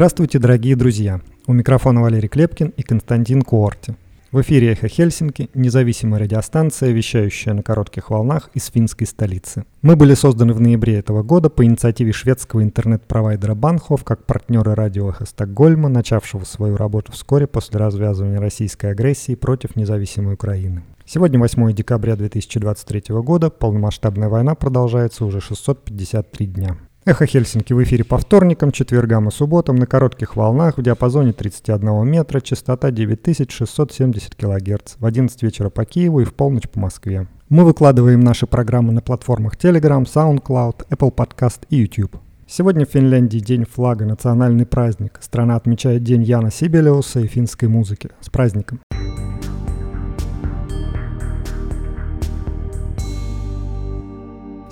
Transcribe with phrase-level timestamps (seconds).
[0.00, 1.20] Здравствуйте, дорогие друзья!
[1.46, 3.96] У микрофона Валерий Клепкин и Константин Куорти.
[4.32, 9.66] В эфире «Эхо Хельсинки»– независимая радиостанция, вещающая на коротких волнах из финской столицы.
[9.82, 15.10] Мы были созданы в ноябре этого года по инициативе шведского интернет-провайдера Банхов как партнеры радио
[15.10, 20.82] «Эхо Стокгольма», начавшего свою работу вскоре после развязывания российской агрессии против независимой Украины.
[21.04, 26.78] Сегодня 8 декабря 2023 года, полномасштабная война продолжается уже 653 дня.
[27.06, 32.06] Эхо Хельсинки в эфире по вторникам, четвергам и субботам на коротких волнах в диапазоне 31
[32.06, 37.26] метра, частота 9670 кГц, в 11 вечера по Киеву и в полночь по Москве.
[37.48, 42.18] Мы выкладываем наши программы на платформах Telegram, SoundCloud, Apple Podcast и YouTube.
[42.46, 45.20] Сегодня в Финляндии День флага, национальный праздник.
[45.22, 48.10] Страна отмечает День Яна Сибелиуса и финской музыки.
[48.20, 48.80] С праздником!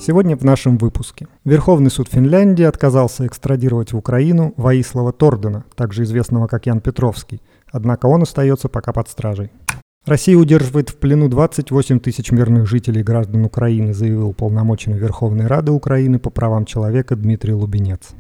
[0.01, 1.27] Сегодня в нашем выпуске.
[1.45, 8.07] Верховный суд Финляндии отказался экстрадировать в Украину Ваислава Тордена, также известного как Ян Петровский, однако
[8.07, 9.51] он остается пока под стражей.
[10.07, 15.73] Россия удерживает в плену 28 тысяч мирных жителей и граждан Украины, заявил полномоченный Верховной Рады
[15.73, 18.11] Украины по правам человека Дмитрий Лубенец.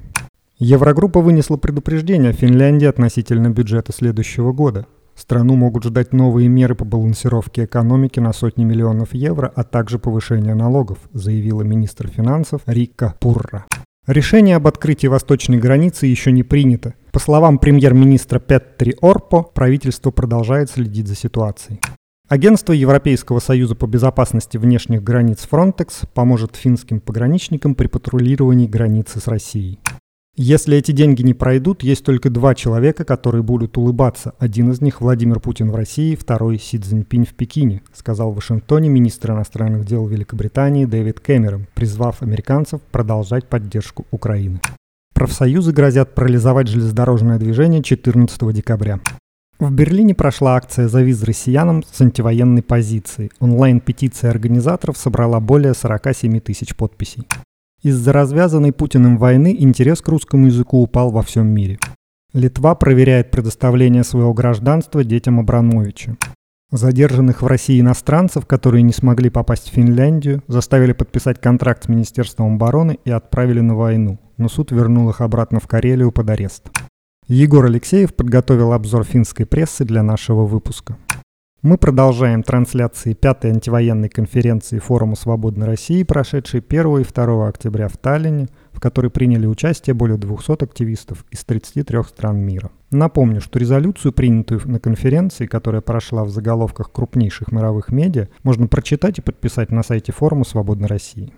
[0.58, 4.86] Еврогруппа вынесла предупреждение Финляндии относительно бюджета следующего года.
[5.18, 10.54] Страну могут ждать новые меры по балансировке экономики на сотни миллионов евро, а также повышение
[10.54, 13.66] налогов, заявила министр финансов Рика Пурра.
[14.06, 16.94] Решение об открытии восточной границы еще не принято.
[17.10, 21.80] По словам премьер-министра Петтри Орпо, правительство продолжает следить за ситуацией.
[22.28, 29.26] Агентство Европейского союза по безопасности внешних границ Frontex поможет финским пограничникам при патрулировании границы с
[29.26, 29.80] Россией.
[30.40, 34.34] Если эти деньги не пройдут, есть только два человека, которые будут улыбаться.
[34.38, 38.88] Один из них Владимир Путин в России, второй Си Цзиньпинь в Пекине, сказал в Вашингтоне
[38.88, 44.60] министр иностранных дел Великобритании Дэвид Кэмерон, призвав американцев продолжать поддержку Украины.
[45.12, 49.00] Профсоюзы грозят парализовать железнодорожное движение 14 декабря.
[49.58, 53.32] В Берлине прошла акция «За виз россиянам» с антивоенной позицией.
[53.40, 57.26] Онлайн-петиция организаторов собрала более 47 тысяч подписей.
[57.88, 61.78] Из-за развязанной Путиным войны интерес к русскому языку упал во всем мире.
[62.34, 66.18] Литва проверяет предоставление своего гражданства детям Абрамовича.
[66.70, 72.56] Задержанных в России иностранцев, которые не смогли попасть в Финляндию, заставили подписать контракт с Министерством
[72.56, 76.68] обороны и отправили на войну, но суд вернул их обратно в Карелию под арест.
[77.26, 80.98] Егор Алексеев подготовил обзор финской прессы для нашего выпуска.
[81.60, 87.96] Мы продолжаем трансляции пятой антивоенной конференции Форума Свободной России, прошедшей 1 и 2 октября в
[87.96, 92.70] Таллине, в которой приняли участие более 200 активистов из 33 стран мира.
[92.92, 99.18] Напомню, что резолюцию, принятую на конференции, которая прошла в заголовках крупнейших мировых медиа, можно прочитать
[99.18, 101.32] и подписать на сайте Форума Свободной России.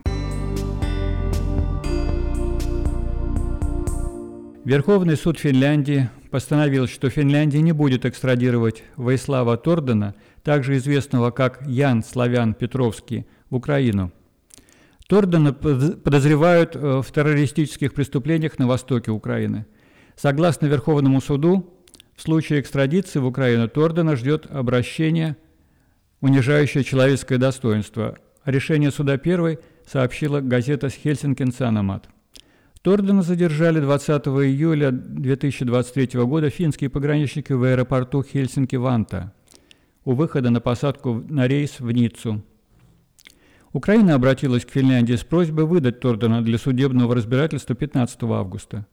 [4.67, 12.03] Верховный суд Финляндии постановил, что Финляндия не будет экстрадировать Ваислава Тордена, также известного как Ян
[12.03, 14.13] Славян Петровский, в Украину.
[15.09, 19.67] Тордена подозревают э, в террористических преступлениях на востоке Украины.
[20.17, 21.75] Согласно Верховному суду,
[22.15, 25.37] в случае экстрадиции в Украину Тордена ждет обращение,
[26.21, 28.19] унижающее человеческое достоинство.
[28.45, 32.09] Решение суда первой сообщила газета «Хельсинкен Санамат».
[32.83, 39.35] Тордена задержали 20 июля 2023 года финские пограничники в аэропорту Хельсинки-Ванта
[40.07, 42.43] у выхода на посадку на рейс в Ниццу.
[43.75, 48.87] Украина обратилась к Финляндии с просьбой выдать Тордена для судебного разбирательства 15 августа.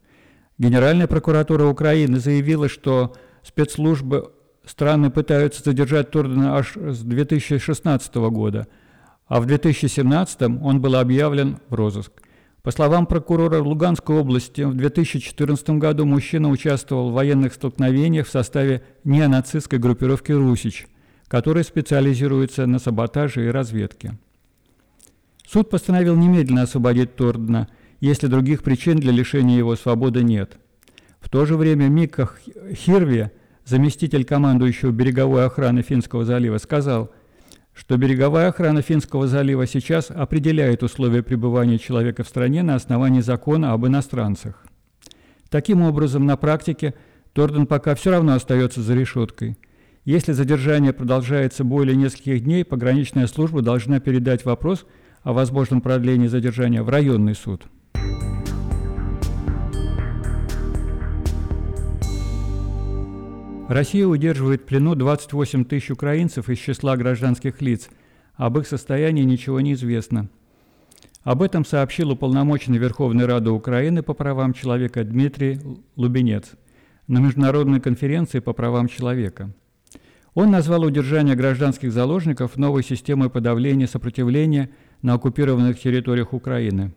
[0.57, 4.33] Генеральная прокуратура Украины заявила, что спецслужбы
[4.65, 8.67] страны пытаются задержать Тордена аж с 2016 года,
[9.27, 12.11] а в 2017 он был объявлен в розыск.
[12.67, 18.83] По словам прокурора Луганской области, в 2014 году мужчина участвовал в военных столкновениях в составе
[19.05, 20.85] неонацистской группировки «Русич»,
[21.29, 24.17] которая специализируется на саботаже и разведке.
[25.47, 27.69] Суд постановил немедленно освободить Тордна,
[28.01, 30.57] если других причин для лишения его свободы нет.
[31.21, 32.29] В то же время Мика
[32.73, 33.29] Хирви,
[33.63, 37.11] заместитель командующего береговой охраны Финского залива, сказал–
[37.77, 43.73] что береговая охрана Финского залива сейчас определяет условия пребывания человека в стране на основании закона
[43.73, 44.65] об иностранцах.
[45.49, 46.95] Таким образом, на практике
[47.33, 49.57] Торден пока все равно остается за решеткой.
[50.05, 54.87] Если задержание продолжается более нескольких дней, пограничная служба должна передать вопрос
[55.21, 57.67] о возможном продлении задержания в районный суд.
[63.67, 67.89] Россия удерживает в плену 28 тысяч украинцев из числа гражданских лиц.
[68.35, 70.29] Об их состоянии ничего не известно.
[71.23, 75.59] Об этом сообщил уполномоченный Верховной Рады Украины по правам человека Дмитрий
[75.97, 76.45] Лубенец.
[77.07, 79.53] на международной конференции по правам человека.
[80.33, 84.69] Он назвал удержание гражданских заложников новой системой подавления сопротивления
[85.01, 86.93] на оккупированных территориях Украины.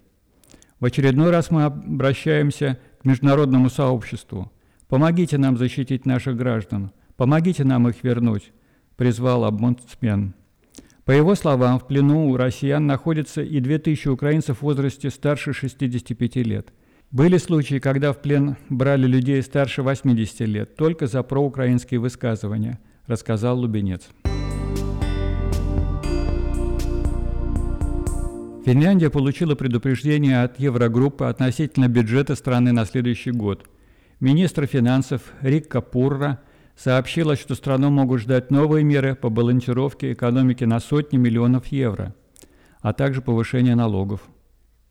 [0.78, 4.52] В очередной раз мы обращаемся к международному сообществу.
[4.90, 8.50] Помогите нам защитить наших граждан, помогите нам их вернуть,
[8.96, 10.34] призвал омбудсмен.
[11.04, 16.36] По его словам, в плену у россиян находится и 2000 украинцев в возрасте старше 65
[16.38, 16.72] лет.
[17.12, 23.60] Были случаи, когда в плен брали людей старше 80 лет только за проукраинские высказывания, рассказал
[23.60, 24.08] Лубенец.
[28.66, 33.68] Финляндия получила предупреждение от Еврогруппы относительно бюджета страны на следующий год.
[34.20, 36.40] Министр финансов Рикка Пурра
[36.76, 42.14] сообщила, что страну могут ждать новые меры по балансировке экономики на сотни миллионов евро,
[42.82, 44.20] а также повышение налогов.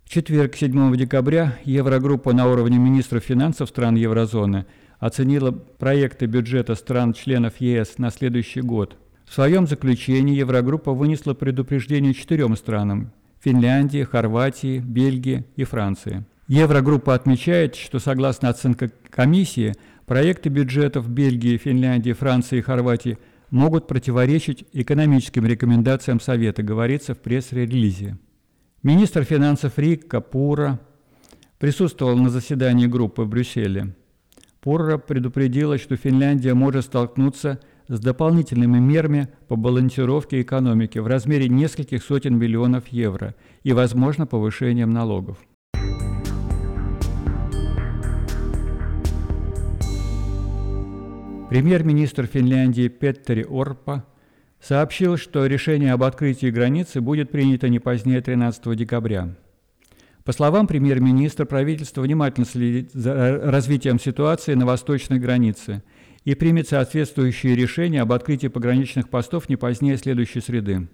[0.03, 4.65] В четверг, 7 декабря, Еврогруппа на уровне министров финансов стран еврозоны
[4.97, 8.97] оценила проекты бюджета стран-членов ЕС на следующий год.
[9.27, 13.11] В своем заключении Еврогруппа вынесла предупреждение четырем странам–
[13.43, 16.25] Финляндии, Хорватии, Бельгии и Франции.
[16.49, 19.73] Еврогруппа отмечает, что согласно оценке комиссии,
[20.09, 23.19] Проекты бюджетов Бельгии, Финляндии, Франции и Хорватии
[23.51, 28.17] могут противоречить экономическим рекомендациям Совета, говорится в пресс-релизе.
[28.81, 30.79] Министр финансов Рик Капура
[31.59, 33.93] присутствовал на заседании группы в Брюсселе.
[34.61, 42.03] Пурра предупредила, что Финляндия может столкнуться с дополнительными мерами по балансировке экономики в размере нескольких
[42.03, 45.37] сотен миллионов евро и, возможно, повышением налогов.
[51.49, 54.05] Премьер-министр Финляндии Петтери Орпа
[54.61, 59.35] сообщил, что решение об открытии границы будет принято не позднее 13 декабря.
[60.23, 65.81] По словам премьер-министра, правительство внимательно следит за развитием ситуации на восточной границе
[66.23, 70.87] и примет соответствующие решения об открытии пограничных постов не позднее следующей среды.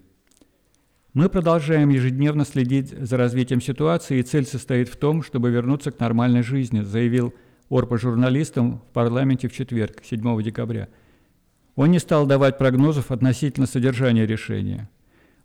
[1.13, 5.99] Мы продолжаем ежедневно следить за развитием ситуации, и цель состоит в том, чтобы вернуться к
[5.99, 7.33] нормальной жизни, заявил
[7.69, 10.87] Орпа журналистам в парламенте в четверг, 7 декабря.
[11.75, 14.89] Он не стал давать прогнозов относительно содержания решения.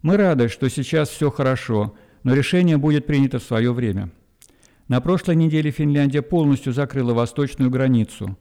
[0.03, 4.11] Мы рады, что сейчас все хорошо, но решение будет принято в свое время.
[4.89, 8.37] На прошлой неделе Финляндия полностью закрыла восточную границу.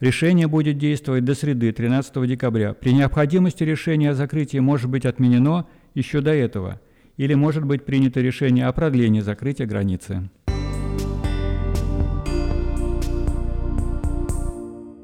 [0.00, 2.74] Решение будет действовать до среды, 13 декабря.
[2.74, 6.80] При необходимости решение о закрытии может быть отменено еще до этого,
[7.16, 10.28] или может быть принято решение о продлении закрытия границы.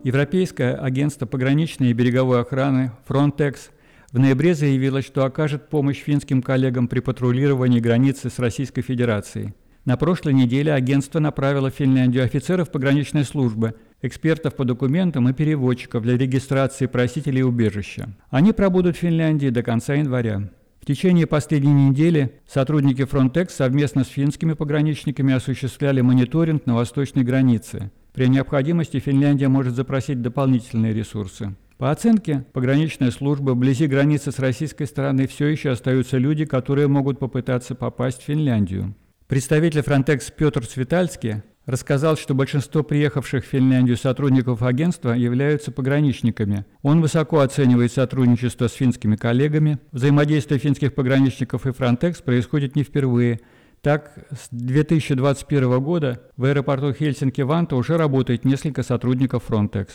[0.02, 3.68] Европейское агентство пограничной и береговой охраны Frontex
[4.12, 9.52] в ноябре заявило, что окажет помощь финским коллегам при патрулировании границы с Российской Федерацией.
[9.84, 16.02] На прошлой неделе агентство направило в Финляндию офицеров пограничной службы, экспертов по документам и переводчиков
[16.02, 18.08] для регистрации просителей убежища.
[18.30, 20.48] Они пробудут в Финляндии до конца января.
[20.80, 27.90] В течение последней недели сотрудники Frontex совместно с финскими пограничниками осуществляли мониторинг на восточной границе–
[28.12, 31.54] при необходимости Финляндия может запросить дополнительные ресурсы.
[31.78, 37.18] По оценке пограничной службы вблизи границы с российской стороны все еще остаются люди, которые могут
[37.18, 38.94] попытаться попасть в Финляндию.
[39.28, 46.66] Представитель Frontex Петр Цветальский рассказал, что большинство приехавших в Финляндию сотрудников агентства являются пограничниками.
[46.82, 49.78] Он высоко оценивает сотрудничество с финскими коллегами.
[49.92, 53.40] Взаимодействие финских пограничников и Frontex происходит не впервые–
[53.82, 59.88] так, с 2021 года в аэропорту Хельсинки-Ванта уже работает несколько сотрудников Frontex.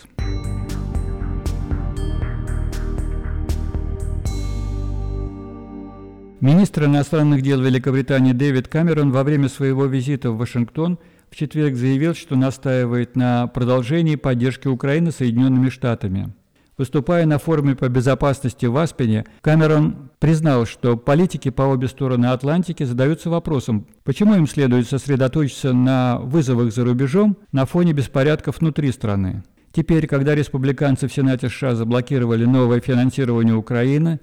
[6.41, 10.99] Министр иностранных дел Великобритании Дэвид Камерон во время своего визита в Вашингтон
[11.31, 16.33] в четверг заявил, что настаивает на продолжении поддержки Украины Соединенными Штатами.
[16.77, 22.83] Выступая на форуме по безопасности в Аспене, Камерон признал, что политики по обе стороны Атлантики
[22.83, 29.43] задаются вопросом, почему им следует сосредоточиться на вызовах за рубежом на фоне беспорядков внутри страны.
[29.71, 34.19] Теперь, когда республиканцы в Сенате США заблокировали новое финансирование Украины,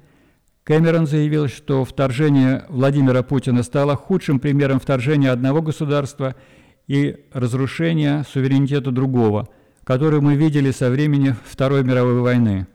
[0.64, 6.34] Кэмерон заявил, что вторжение Владимира Путина стало худшим примером вторжения одного государства
[6.86, 9.48] и разрушения суверенитета другого–
[9.84, 12.66] которую мы видели со времени Второй мировой войны.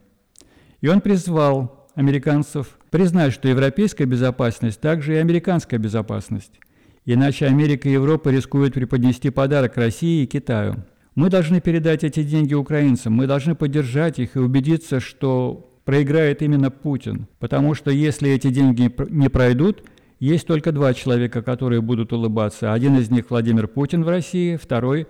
[0.82, 6.60] И он призвал американцев признать, что европейская безопасность также и американская безопасность.
[7.06, 10.84] Иначе Америка и Европа рискуют преподнести подарок России и Китаю.
[11.16, 16.70] Мы должны передать эти деньги украинцам, мы должны поддержать их и убедиться, что проиграет именно
[16.70, 17.28] Путин.
[17.40, 19.84] Потому что если эти деньги не пройдут,
[20.20, 22.74] есть только два человека, которые будут улыбаться.
[22.74, 25.08] Один из них Владимир Путин в России, второй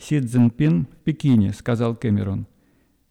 [0.00, 2.46] Си Цзиньпин в Пекине, сказал Кэмерон.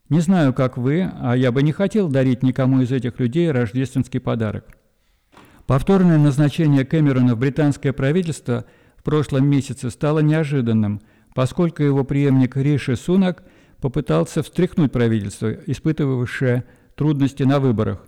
[0.09, 4.19] Не знаю, как вы, а я бы не хотел дарить никому из этих людей рождественский
[4.19, 4.65] подарок.
[5.67, 8.65] Повторное назначение Кэмерона в британское правительство
[8.97, 10.99] в прошлом месяце стало неожиданным,
[11.35, 13.43] поскольку его преемник Риши Сунак
[13.79, 16.63] попытался встряхнуть правительство, испытывавшее
[16.95, 18.07] трудности на выборах.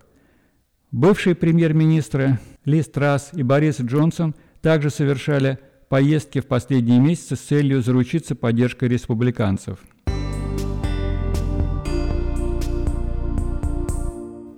[0.92, 5.60] Бывшие премьер-министры Ли Страс и Борис Джонсон также совершали
[5.92, 9.78] поездки в последние месяцы с целью заручиться поддержкой республиканцев.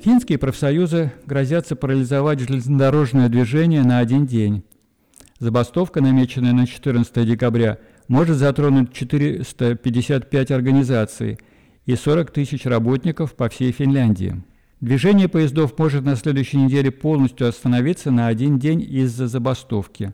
[0.04, 4.64] Финские профсоюзы грозятся парализовать железнодорожное движение на один день.
[5.40, 11.40] Забастовка, намеченная на 14 декабря, может затронуть 455 организаций
[11.88, 14.44] и 40 тысяч работников по всей Финляндии.
[14.82, 20.14] Движение поездов может на следующей неделе полностью остановиться на один день из-за забастовки.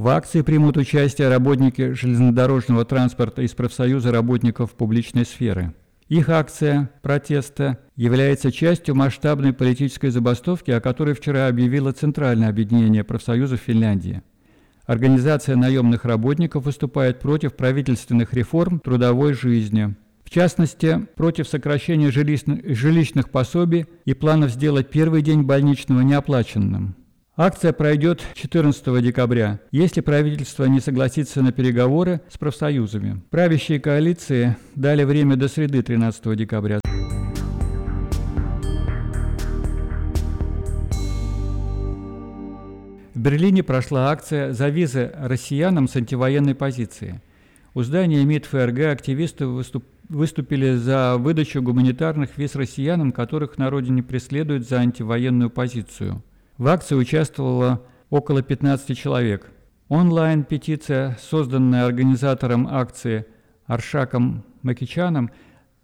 [0.00, 5.74] В акции примут участие работники железнодорожного транспорта из профсоюза работников публичной сферы.
[6.08, 13.60] Их акция протеста является частью масштабной политической забастовки, о которой вчера объявило Центральное объединение профсоюзов
[13.60, 14.22] Финляндии.
[14.86, 23.86] Организация наемных работников выступает против правительственных реформ трудовой жизни– в частности, против сокращения жилищных пособий
[24.04, 26.94] и планов сделать первый день больничного неоплаченным.
[27.36, 33.22] Акция пройдет 14 декабря, если правительство не согласится на переговоры с профсоюзами.
[33.30, 36.80] Правящие коалиции дали время до среды 13 декабря.
[43.14, 47.22] В Берлине прошла акция «За визы россиянам с антивоенной позиции».
[47.74, 54.02] У здания МИД ФРГ активисты выступали выступили за выдачу гуманитарных виз россиянам, которых на родине
[54.02, 56.22] преследуют за антивоенную позицию.
[56.60, 59.50] В акции участвовало около 15 человек.
[59.88, 63.24] Онлайн-петиция, созданная организатором акции
[63.64, 65.30] Аршаком Макичаном,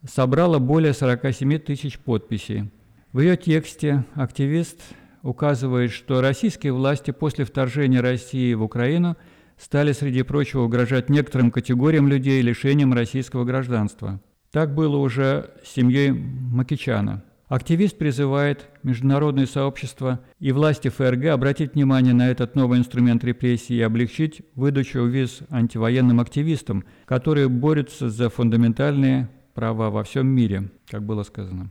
[0.06, 2.70] собрала более 47 тысяч подписей.
[3.12, 4.82] В ее тексте активист
[5.22, 9.16] указывает, что российские власти после вторжения России в Украину–
[9.56, 14.20] стали, среди прочего, угрожать некоторым категориям людей лишением российского гражданства.
[14.52, 17.24] Так было уже с семьей Макичана.
[17.48, 23.82] Активист призывает международное сообщество и власти ФРГ обратить внимание на этот новый инструмент репрессий и
[23.82, 31.22] облегчить выдачу виз антивоенным активистам, которые борются за фундаментальные права во всем мире, как было
[31.22, 31.70] сказано.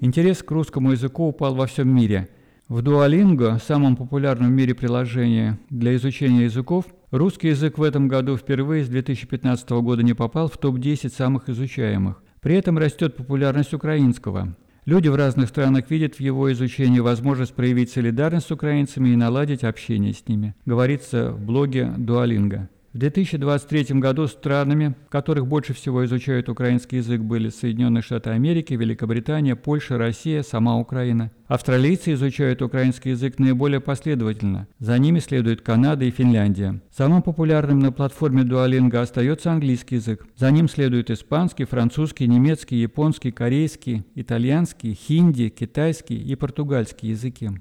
[0.00, 2.30] Интерес к русскому языку упал во всем мире.
[2.68, 8.36] В Duolingo, самом популярном в мире приложении для изучения языков, русский язык в этом году
[8.36, 12.22] впервые с 2015 года не попал в топ-10 самых изучаемых.
[12.40, 14.56] При этом растет популярность украинского.
[14.84, 19.62] Люди в разных странах видят в его изучении возможность проявить солидарность с украинцами и наладить
[19.62, 22.66] общение с ними, говорится в блоге Duolingo.
[22.92, 28.74] В 2023 году странами, в которых больше всего изучают украинский язык, были Соединенные Штаты Америки,
[28.74, 31.30] Великобритания, Польша, Россия, сама Украина.
[31.46, 34.68] Австралийцы изучают украинский язык наиболее последовательно.
[34.78, 36.82] За ними следует Канада и Финляндия.
[36.94, 40.26] Самым популярным на платформе Duolingo остается английский язык.
[40.36, 47.52] За ним следуют испанский, французский, немецкий, японский, корейский, итальянский, хинди, китайский и португальский языки.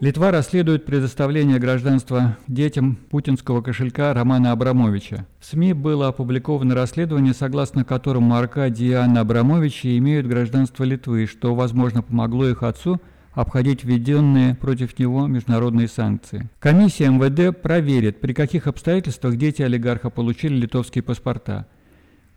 [0.00, 5.26] Литва расследует предоставление гражданства детям путинского кошелька Романа Абрамовича.
[5.40, 11.52] В СМИ было опубликовано расследование, согласно которому Аркадий и Анна Абрамовичи имеют гражданство Литвы, что,
[11.56, 13.00] возможно, помогло их отцу
[13.32, 16.48] обходить введенные против него международные санкции.
[16.60, 21.66] Комиссия МВД проверит, при каких обстоятельствах дети олигарха получили литовские паспорта.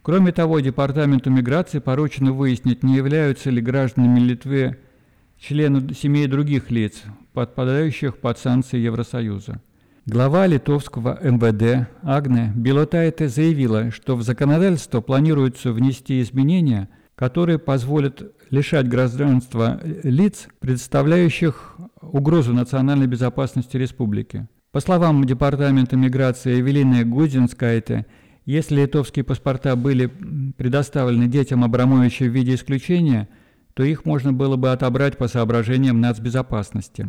[0.01, 4.77] Кроме того, Департаменту миграции поручено выяснить, не являются ли гражданами Литвы
[5.39, 9.61] члены семей других лиц, подпадающих под санкции Евросоюза.
[10.05, 18.87] Глава литовского МВД Агне Белотайте заявила, что в законодательство планируется внести изменения, которые позволят лишать
[18.89, 24.47] гражданства лиц, представляющих угрозу национальной безопасности республики.
[24.71, 28.07] По словам Департамента миграции Эвелины Гудзинскайте,
[28.45, 30.07] если литовские паспорта были
[30.57, 33.29] предоставлены детям Абрамовича в виде исключения–
[33.73, 37.07] то их можно было бы отобрать по соображениям нацбезопасности.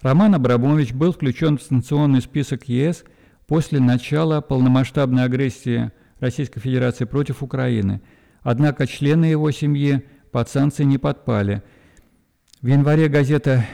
[0.00, 3.04] Роман Абрамович был включен в санкционный список ЕС
[3.46, 8.02] после начала полномасштабной агрессии Российской Федерации против Украины,
[8.42, 11.62] однако члены его семьи под санкции не подпали.
[12.60, 13.64] В январе газета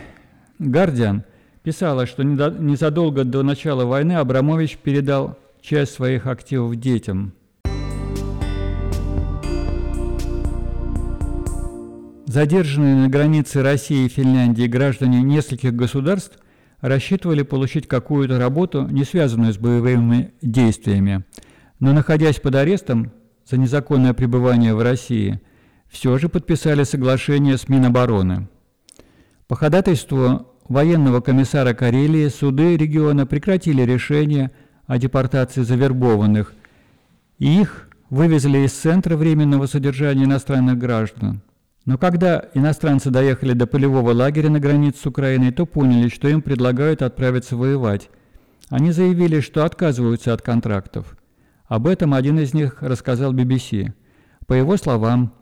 [0.59, 1.25] «Гардиан»
[1.63, 7.33] писала, что незадолго до начала войны Абрамович передал часть своих активов детям–
[12.29, 16.39] задержанные на границе России и Финляндии граждане нескольких государств
[16.81, 21.25] рассчитывали получить какую-то работу, не связанную с боевыми действиями,
[21.81, 23.13] но, находясь под арестом
[23.49, 25.41] за незаконное пребывание в России,
[25.89, 28.49] все же подписали соглашение с Минобороны.
[29.47, 34.51] По ходатайству военного комиссара Карелии суды региона прекратили решение
[34.87, 36.53] о депортации завербованных,
[37.39, 41.41] и их вывезли из Центра временного содержания иностранных граждан.
[41.85, 46.43] Но когда иностранцы доехали до полевого лагеря на границе с Украиной, то поняли, что им
[46.43, 48.11] предлагают отправиться воевать.
[48.69, 51.17] Они заявили, что отказываются от контрактов.
[51.67, 53.93] Об этом один из них рассказал BBC.
[54.47, 55.33] По его словам,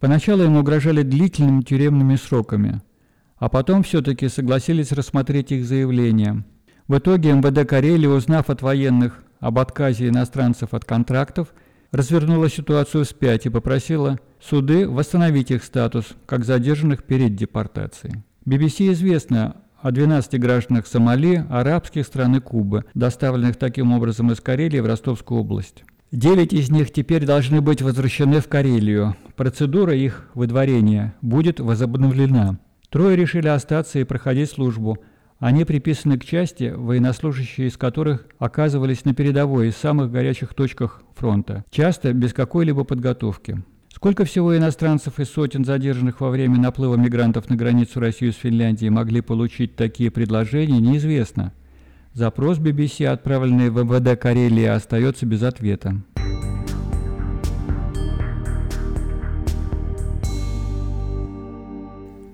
[0.00, 2.82] поначалу им угрожали длительными тюремными сроками,
[3.36, 6.44] а потом все-таки согласились рассмотреть их заявление.
[6.88, 11.54] В итоге МВД Карелии, узнав от военных об отказе иностранцев от контрактов,
[11.92, 18.24] развернула ситуацию вспять и попросила суды восстановить их статус как задержанных перед депортацией.
[18.46, 24.80] BBC известно о 12 гражданах Сомали, арабских стран и Кубы, доставленных таким образом из Карелии
[24.80, 25.84] в Ростовскую область.
[26.10, 29.16] Девять из них теперь должны быть возвращены в Карелию.
[29.36, 32.58] Процедура их выдворения будет возобновлена.
[32.90, 34.98] Трое решили остаться и проходить службу–
[35.42, 41.64] они приписаны к части, военнослужащие из которых оказывались на передовой и самых горячих точках фронта,
[41.68, 43.60] часто без какой-либо подготовки.
[43.92, 48.90] Сколько всего иностранцев и сотен задержанных во время наплыва мигрантов на границу России с Финляндией
[48.90, 51.52] могли получить такие предложения, неизвестно.
[52.12, 56.00] Запрос BBC, отправленный в МВД Карелии, остается без ответа.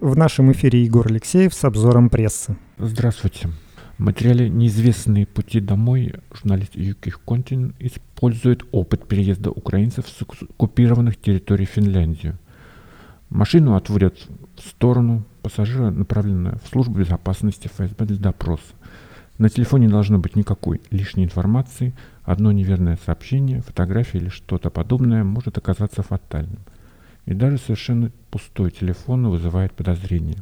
[0.03, 2.55] В нашем эфире Егор Алексеев с обзором прессы.
[2.81, 3.49] Здравствуйте.
[3.99, 11.67] В материале «Неизвестные пути домой» журналист Юких Контин использует опыт переезда украинцев с оккупированных территорий
[11.67, 12.39] в Финляндию.
[13.31, 14.17] Машину отводят
[14.55, 18.73] в сторону, пассажира направлены в службу безопасности ФСБ для допроса.
[19.39, 25.25] На телефоне не должно быть никакой лишней информации, одно неверное сообщение, фотография или что-то подобное
[25.25, 26.61] может оказаться фатальным–
[27.29, 30.39] и даже совершенно пустой телефон вызывает подозрение,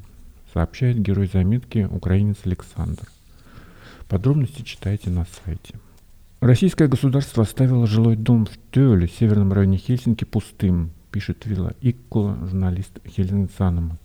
[0.57, 3.03] сообщает герой заметки украинец Александр.
[4.09, 5.75] Подробности читайте на сайте.
[6.40, 12.92] Российское государство оставило жилой дом в Тёле, северном районе Хельсинки, пустым, пишет Вилла Иккола, журналист
[13.07, 13.99] Хелен Санема.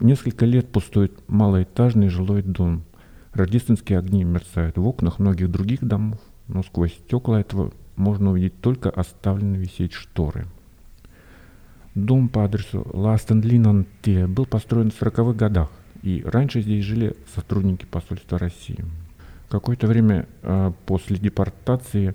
[0.00, 2.84] Несколько лет пустует малоэтажный жилой дом.
[3.34, 8.88] Рождественские огни мерцают в окнах многих других домов, но сквозь стекла этого можно увидеть только
[8.88, 10.46] оставленные висеть шторы–
[12.06, 15.68] Дом по адресу Ластен Линанте был построен в 40-х годах,
[16.08, 18.82] и раньше здесь жили сотрудники посольства России.
[19.50, 22.14] Какое-то время э, после депортации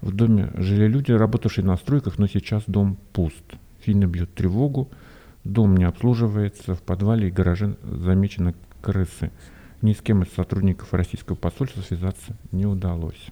[0.00, 3.42] в доме жили люди, работавшие на стройках, но сейчас дом пуст.
[3.80, 4.88] Финны бьют тревогу,
[5.42, 9.32] дом не обслуживается, в подвале и гараже замечены крысы.
[9.80, 13.26] Ни с кем из сотрудников российского посольства связаться не удалось.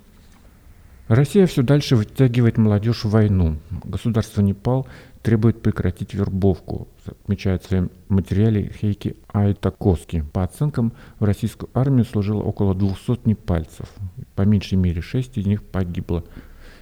[1.11, 3.57] Россия все дальше вытягивает молодежь в войну.
[3.83, 4.87] Государство Непал
[5.23, 10.25] требует прекратить вербовку, отмечает в своем материале Хейки Айтакоски.
[10.33, 13.89] По оценкам, в российскую армию служило около 200 непальцев.
[14.37, 16.23] По меньшей мере 6 из них погибло.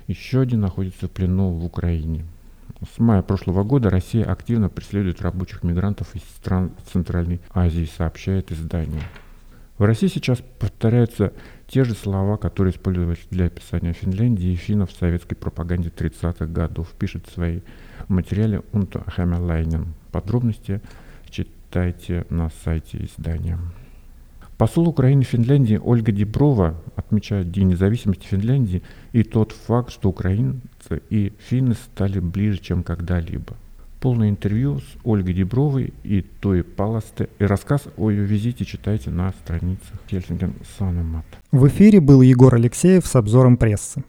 [0.09, 2.27] Еще один находится в плену в Украине.
[2.95, 9.05] С мая прошлого года Россия активно преследует рабочих мигрантов из стран Центральной Азии, сообщает издание.
[9.79, 11.33] В России сейчас повторяются
[11.69, 16.89] те же слова, которые использовались для описания Финляндии и финнов в советской пропаганде 30-х годов,
[16.99, 17.63] пишет в своей
[18.09, 19.95] материале Унто Хамерлайнен.
[20.11, 20.81] Подробности
[21.31, 23.57] читайте на сайте издания.
[24.57, 31.03] Посол Украины в Финляндии Ольга Деброва отмечает День независимости Финляндии и тот факт, что украинцы
[31.09, 33.55] и финны стали ближе, чем когда-либо–
[34.01, 39.33] Полное интервью с Ольгой Дебровой и Той Паласте и рассказ о ее визите читайте на
[39.33, 41.25] страницах Хельсинген Санемат.
[41.51, 44.05] В эфире был Егор Алексеев с обзором прессы.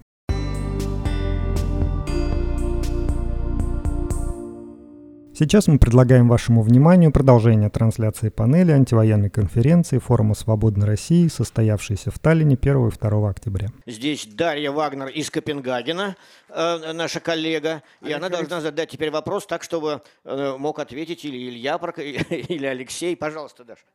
[5.40, 12.20] Сейчас мы предлагаем вашему вниманию продолжение трансляции панели антивоенной конференции Форума Свободной России, состоявшейся в
[12.20, 13.70] Таллине 1 и 2 октября.
[13.86, 16.18] Здесь Дарья Вагнер из Копенгагена,
[16.50, 21.38] э, наша коллега, и она должна задать теперь вопрос так, чтобы э, мог ответить или
[21.48, 23.16] Илья, или Алексей.
[23.16, 23.86] Пожалуйста, Даша.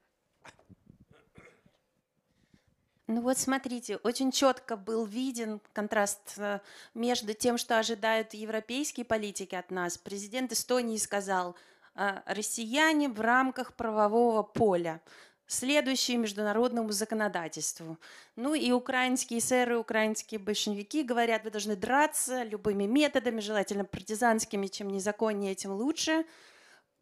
[3.06, 6.60] Ну вот смотрите, очень четко был виден контраст э,
[6.94, 9.98] между тем, что ожидают европейские политики от нас.
[9.98, 11.54] Президент Эстонии сказал,
[11.96, 15.02] э, россияне в рамках правового поля,
[15.46, 17.98] следующие международному законодательству.
[18.36, 24.88] Ну и украинские сэры, украинские большевики говорят, вы должны драться любыми методами, желательно партизанскими, чем
[24.88, 26.24] незаконнее, тем лучше.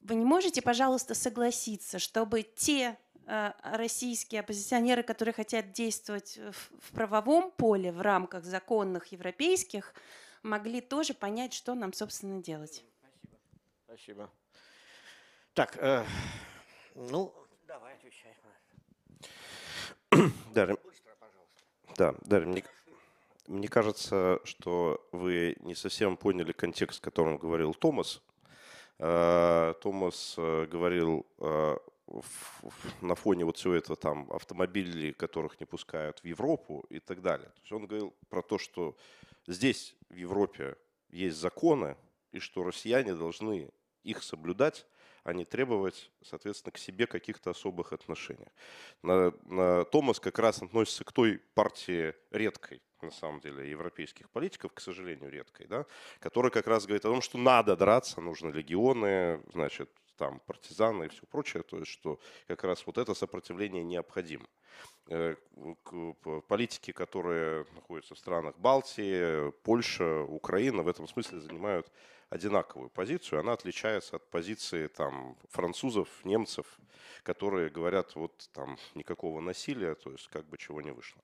[0.00, 6.38] вы не можете, пожалуйста, согласиться, чтобы те российские оппозиционеры, которые хотят действовать
[6.80, 9.94] в правовом поле в рамках законных европейских,
[10.42, 12.84] могли тоже понять, что нам, собственно, делать?
[13.00, 13.38] Спасибо.
[13.86, 14.30] Спасибо.
[15.54, 16.04] Так, э,
[16.94, 17.32] ну,
[17.66, 18.32] давай отвечай.
[20.54, 21.62] Дарья, Быстро, пожалуйста.
[21.96, 22.64] Да, Дарья, мне,
[23.46, 28.22] мне кажется, что вы не совсем поняли контекст, в котором говорил Томас.
[28.98, 31.76] Э, Томас э, говорил э,
[33.00, 37.48] на фоне вот всего этого там автомобилей, которых не пускают в Европу и так далее.
[37.48, 38.96] То есть он говорил про то, что
[39.46, 40.76] здесь в Европе
[41.08, 41.96] есть законы,
[42.32, 43.70] и что россияне должны
[44.02, 44.86] их соблюдать,
[45.22, 48.48] а не требовать, соответственно, к себе каких-то особых отношений.
[49.02, 54.72] На, на Томас как раз относится к той партии редкой, на самом деле, европейских политиков,
[54.72, 55.86] к сожалению, редкой, да,
[56.18, 59.90] которая как раз говорит о том, что надо драться, нужны легионы, значит,
[60.22, 64.46] там партизаны и все прочее, то есть что как раз вот это сопротивление необходимо.
[65.08, 65.34] Э,
[66.46, 71.90] политики, которые находятся в странах Балтии, Польша, Украина в этом смысле занимают
[72.32, 73.40] одинаковую позицию.
[73.40, 76.66] Она отличается от позиции там, французов, немцев,
[77.22, 81.22] которые говорят, вот там никакого насилия, то есть как бы чего не вышло.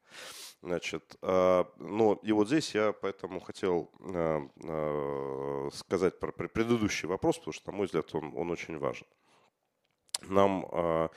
[0.62, 7.52] Значит, э, но и вот здесь я поэтому хотел э, сказать про предыдущий вопрос, потому
[7.52, 9.06] что, на мой взгляд, он, он очень важен
[10.22, 11.08] нам э,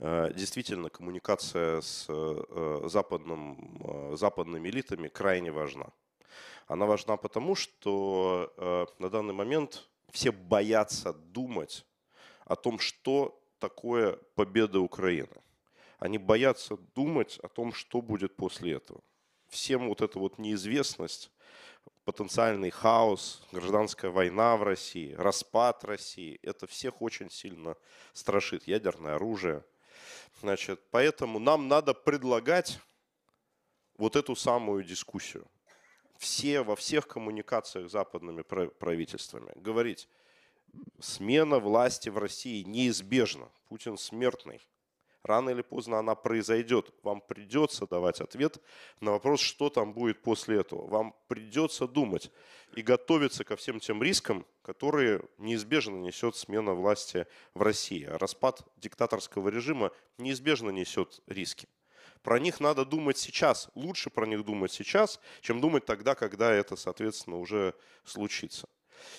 [0.00, 5.86] э, действительно коммуникация с э, западным, западными элитами крайне важна.
[6.68, 8.52] Она важна потому, что
[8.98, 11.86] на данный момент все боятся думать
[12.44, 15.42] о том, что такое победа Украины.
[15.98, 19.00] Они боятся думать о том, что будет после этого.
[19.48, 21.32] Всем вот эта вот неизвестность
[22.04, 27.76] потенциальный хаос, гражданская война в России, распад России, это всех очень сильно
[28.12, 29.64] страшит, ядерное оружие.
[30.40, 32.78] Значит, поэтому нам надо предлагать
[33.96, 35.46] вот эту самую дискуссию.
[36.18, 40.08] Все, во всех коммуникациях с западными правительствами говорить,
[40.98, 43.48] смена власти в России неизбежна.
[43.68, 44.60] Путин смертный.
[45.22, 46.92] Рано или поздно она произойдет.
[47.04, 48.60] Вам придется давать ответ
[49.00, 50.88] на вопрос, что там будет после этого.
[50.88, 52.32] Вам придется думать
[52.74, 58.04] и готовиться ко всем тем рискам, которые неизбежно несет смена власти в России.
[58.04, 61.68] Распад диктаторского режима неизбежно несет риски.
[62.22, 63.70] Про них надо думать сейчас.
[63.74, 68.68] Лучше про них думать сейчас, чем думать тогда, когда это, соответственно, уже случится.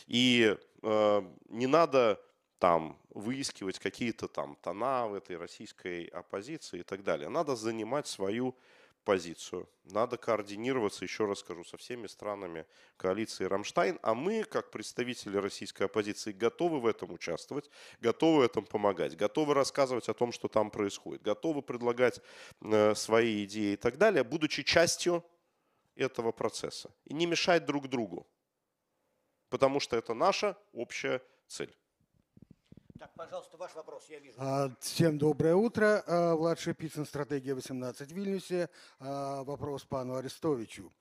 [0.08, 2.20] И э, не надо
[2.60, 7.30] там выискивать какие-то там тона в этой российской оппозиции и так далее.
[7.30, 8.56] Надо занимать свою
[9.04, 9.70] позицию.
[9.84, 12.66] Надо координироваться, еще раз скажу, со всеми странами
[12.98, 14.00] коалиции «Рамштайн».
[14.02, 19.54] А мы, как представители российской оппозиции, готовы в этом участвовать, готовы в этом помогать, готовы
[19.54, 22.22] рассказывать о том, что там происходит, готовы предлагать
[22.62, 25.24] э, свои идеи и так далее, будучи частью
[25.96, 26.94] этого процесса.
[27.06, 28.28] И не мешать друг другу,
[29.50, 31.76] потому что это наша общая цель.
[33.00, 34.36] Так, пожалуйста, ваш вопрос, я вижу.
[34.40, 36.04] А, всем доброе утро.
[36.06, 38.70] А, Влад Шипицын, стратегия 18 в Вильнюсе.
[39.00, 40.92] А, вопрос пану Арестовичу.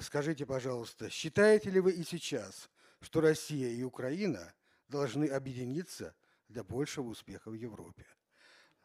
[0.00, 2.70] Скажите, пожалуйста, считаете ли вы и сейчас,
[3.02, 4.54] что Россия и Украина
[4.88, 6.14] должны объединиться
[6.48, 8.06] для большего успеха в Европе?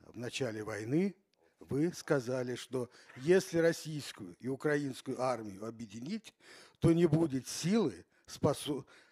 [0.02, 1.16] В начале войны
[1.60, 6.34] вы сказали, что если российскую и украинскую армию объединить,
[6.82, 9.11] то не будет силы, способной а,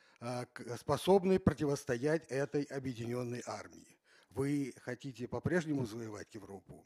[0.77, 3.97] способны противостоять этой объединенной армии.
[4.31, 6.85] Вы хотите по-прежнему завоевать Европу?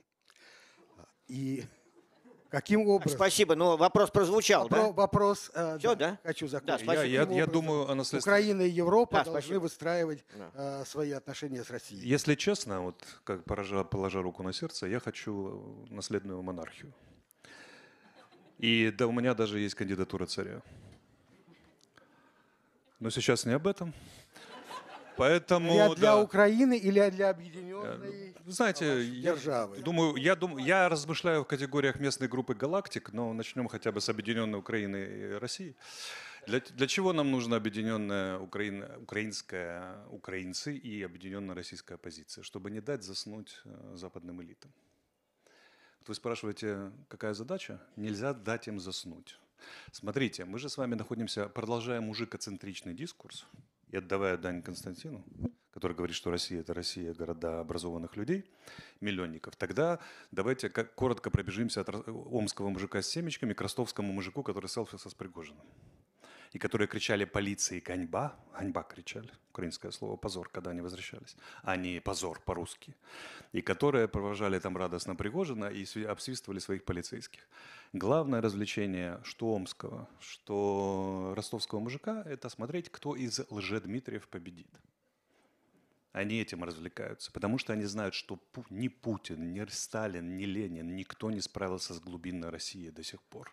[1.27, 1.65] И
[2.49, 3.17] каким образом...
[3.17, 4.91] Спасибо, но вопрос прозвучал, Вопро- да?
[4.91, 6.19] Вопрос, э, Все, да, да?
[6.23, 6.85] хочу Да, закончить.
[6.85, 7.05] спасибо.
[7.05, 8.31] Я, я, я думаю, о наследстве.
[8.31, 9.59] Украина и Европа Да, должны спасибо.
[9.61, 10.51] выстраивать Да.
[10.53, 12.07] э, свои отношения с Россией.
[12.07, 16.93] Если честно, вот как положа, положа руку на сердце, я хочу наследную монархию.
[18.59, 20.61] И да, у меня даже есть кандидатура царя.
[22.99, 23.93] Но сейчас не об этом.
[25.15, 26.21] Поэтому, Для, для да.
[26.21, 29.77] Украины или для объединенной Вы Знаете, я державы?
[29.82, 34.10] думаю, я думаю, я размышляю в категориях местной группы галактик, но начнем хотя бы с
[34.10, 35.75] объединенной Украины и России.
[36.47, 42.43] Для, для чего нам нужна объединенная Украина, украинская, украинцы и объединенная российская оппозиция?
[42.43, 44.73] Чтобы не дать заснуть э, западным элитам.
[45.99, 47.79] Вот вы спрашиваете, какая задача?
[47.95, 49.38] Нельзя дать им заснуть.
[49.91, 53.45] Смотрите, мы же с вами находимся, продолжая мужикоцентричный дискурс,
[53.89, 55.23] и отдавая дань Константину,
[55.71, 58.45] который говорит, что Россия– это Россия города образованных людей,
[59.02, 59.99] миллионников, тогда
[60.32, 65.65] давайте коротко пробежимся от омского мужика с семечками к ростовскому мужику, который селфился с Пригожиным.
[66.53, 71.99] И которые кричали полиции «ганьба», «ганьба» кричали, украинское слово «позор», когда они возвращались, а не
[71.99, 72.95] «позор» по-русски,
[73.51, 77.41] и которые провожали там радостно Пригожина и обсвистывали своих полицейских.
[77.91, 84.69] Главное развлечение что омского, что ростовского мужика– это смотреть, кто из лже-Дмитриев победит.
[86.13, 91.32] Они этим развлекаются, потому что они знают, что ни Путин, ни Сталин, ни Ленин, никто
[91.32, 93.52] не справился с глубинной Россией до сих пор.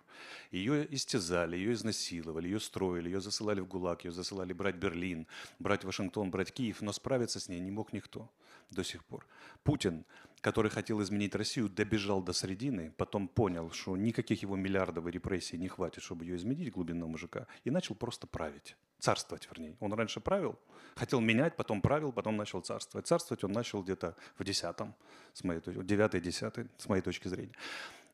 [0.50, 5.26] Ее истязали, ее изнасиловали, ее строили, ее засылали в ГУЛАГ, ее засылали брать Берлин,
[5.58, 8.30] брать Вашингтон, брать Киев, но справиться с ней не мог никто
[8.70, 9.26] до сих пор.
[9.64, 10.04] Путин,
[10.40, 15.68] который хотел изменить Россию, добежал до середины, потом понял, что никаких его миллиардов репрессий не
[15.68, 19.76] хватит, чтобы ее изменить, глубинного мужика, и начал просто править царствовать, вернее.
[19.80, 20.58] Он раньше правил,
[20.94, 23.06] хотел менять, потом правил, потом начал царствовать.
[23.06, 24.94] Царствовать он начал где-то в десятом,
[25.32, 27.54] с моей точки, девятый, десятый, с моей точки зрения.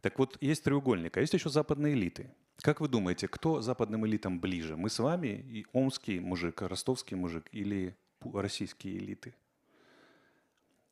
[0.00, 2.30] Так вот, есть треугольник, а есть еще западные элиты.
[2.60, 4.76] Как вы думаете, кто западным элитам ближе?
[4.76, 9.34] Мы с вами и омский мужик, ростовский мужик или российские элиты?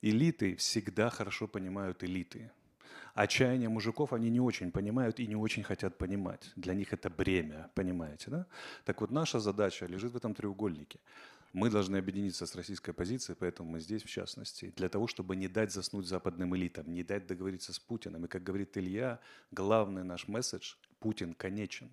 [0.06, 2.50] Элиты всегда хорошо понимают элиты.
[3.14, 6.52] Отчаяние мужиков они не очень понимают и не очень хотят понимать.
[6.56, 8.46] Для них это бремя, понимаете, да?
[8.84, 11.00] Так вот, наша задача лежит в этом треугольнике.
[11.54, 15.48] Мы должны объединиться с российской позицией, поэтому мы здесь в частности, для того, чтобы не
[15.48, 18.26] дать заснуть западным элитам, не дать договориться с Путиным.
[18.26, 19.20] И как говорит Илья,
[19.52, 21.88] главный наш месседж– Путин конечен.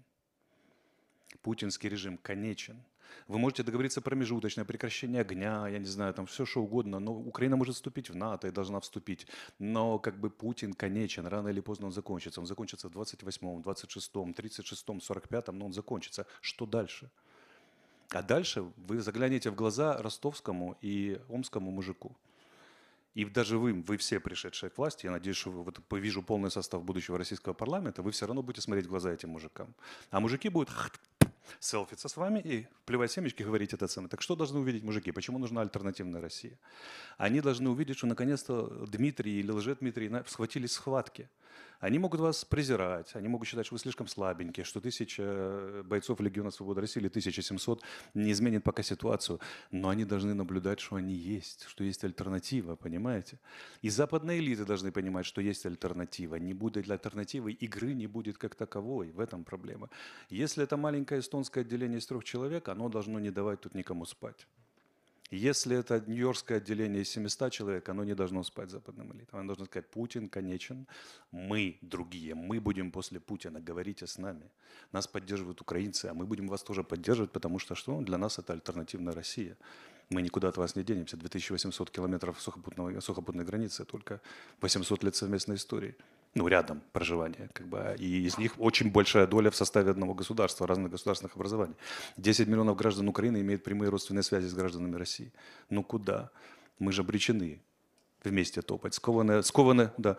[1.41, 2.83] Путинский режим конечен.
[3.27, 7.55] Вы можете договориться промежуточное прекращение огня, я не знаю, там все что угодно, но Украина
[7.55, 9.27] может вступить в НАТО и должна вступить.
[9.59, 12.41] Но как бы Путин конечен, рано или поздно он закончится.
[12.41, 16.25] Он закончится в 28-м, 26-м, 36-м, 45-м, но он закончится.
[16.41, 17.09] Что дальше?
[18.09, 22.15] А дальше вы заглянете в глаза ростовскому и омскому мужику.
[23.13, 26.49] И даже вы, вы все пришедшие к власти, я надеюсь, что вы, вот, повижу полный
[26.49, 29.73] состав будущего российского парламента, вы все равно будете смотреть в глаза этим мужикам.
[30.11, 30.69] А мужики будут
[31.59, 34.07] селфиться с вами и плевать семечки, говорить это цены.
[34.07, 35.11] Так что должны увидеть мужики?
[35.11, 36.57] Почему нужна альтернативная Россия?
[37.17, 41.29] Они должны увидеть, что наконец-то Дмитрий или лже-Дмитрий схватились в схватке.
[41.79, 46.19] Они могут вас презирать, они могут считать, что вы слишком слабенькие, что тысяча э, бойцов
[46.19, 47.83] Легиона Свободы России или 1700
[48.13, 49.39] не изменит пока ситуацию.
[49.71, 53.39] Но они должны наблюдать, что они есть, что есть альтернатива, понимаете?
[53.81, 56.35] И западные элиты должны понимать, что есть альтернатива.
[56.35, 59.11] Не будет альтернативы, игры не будет как таковой.
[59.11, 59.89] В этом проблема.
[60.29, 64.47] Если это маленькое эстонское отделение из трех человек, оно должно не давать тут никому спать.
[65.31, 69.39] Если это Нью-Йоркское отделение из 700 человек, оно не должно спать западным элитам.
[69.39, 70.87] Оно должно сказать, Путин конечен,
[71.31, 74.51] мы другие, мы будем после Путина, говорите с нами.
[74.91, 78.01] Нас поддерживают украинцы, а мы будем вас тоже поддерживать, потому что что?
[78.01, 79.55] Для нас это альтернативная Россия.
[80.09, 81.15] Мы никуда от вас не денемся.
[81.15, 84.19] 2800 километров сухопутной, границы, только
[84.59, 85.95] 800 лет совместной истории
[86.33, 90.65] ну, рядом проживания, как бы, и из них очень большая доля в составе одного государства,
[90.65, 91.75] разных государственных образований.
[92.17, 95.33] 10 миллионов граждан Украины имеют прямые родственные связи с гражданами России.
[95.69, 96.31] Ну куда?
[96.79, 97.61] Мы же обречены
[98.23, 100.17] вместе топать, скованы, скованы, да,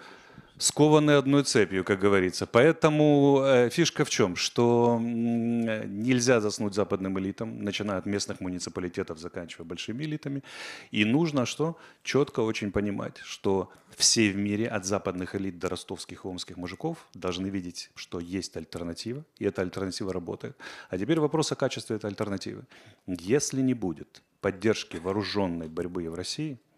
[0.58, 2.46] скованы одной цепью, как говорится.
[2.46, 4.36] Поэтому э, фишка в чем?
[4.36, 10.42] Что нельзя заснуть западным элитам, начиная от местных муниципалитетов, заканчивая большими элитами.
[10.90, 11.76] И нужно что?
[12.02, 17.06] Четко очень понимать, что все в мире, от западных элит до ростовских и омских мужиков,
[17.14, 20.56] должны видеть, что есть альтернатива, и эта альтернатива работает.
[20.90, 22.64] А теперь вопрос о качестве этой альтернативы.
[23.06, 26.58] Если не будет поддержки вооруженной борьбы в России–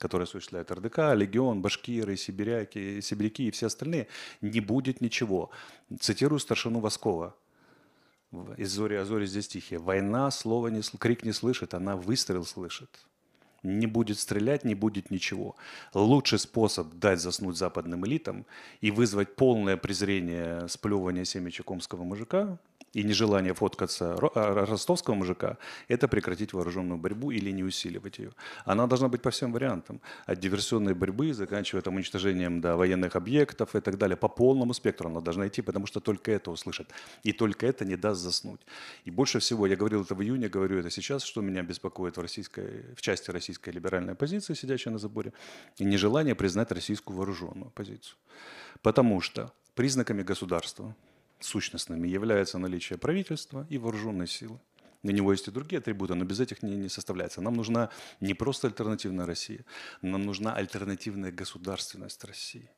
[0.00, 4.08] которые осуществляют РДК, Легион, Башкиры, Сибиряки, Сибиряки и все остальные,
[4.40, 5.50] не будет ничего.
[6.00, 7.36] Цитирую старшину Воскова
[8.56, 9.78] из «Зори, а здесь тихие».
[9.78, 13.06] «Война, слово не, крик не слышит, она выстрел слышит».
[13.62, 15.56] Не будет стрелять, не будет ничего.
[15.94, 18.46] Лучший способ дать заснуть западным элитам
[18.80, 22.58] и вызвать полное презрение сплевывания семечек омского мужика
[22.92, 28.32] и нежелание фоткаться а, ростовского мужика– это прекратить вооруженную борьбу или не усиливать ее.
[28.64, 30.00] Она должна быть по всем вариантам.
[30.26, 34.16] От диверсионной борьбы, заканчивая там, уничтожением да, военных объектов и так далее.
[34.16, 36.88] По полному спектру она должна идти, потому что только это услышат.
[37.22, 38.60] И только это не даст заснуть.
[39.04, 42.20] И больше всего, я говорил это в июне, говорю это сейчас, что меня беспокоит в,
[42.20, 45.32] российской, в части российской либеральной оппозиции, сидящей на заборе,
[45.78, 48.16] и нежелание признать российскую вооруженную оппозицию.
[48.82, 50.94] Потому что признаками государства,
[51.40, 54.58] сущностными является наличие правительства и вооруженной силы.
[55.02, 57.40] На него есть и другие атрибуты, но без этих не, не составляется.
[57.40, 57.88] Нам нужна
[58.20, 59.64] не просто альтернативная Россия,
[60.02, 62.70] нам нужна альтернативная государственность России.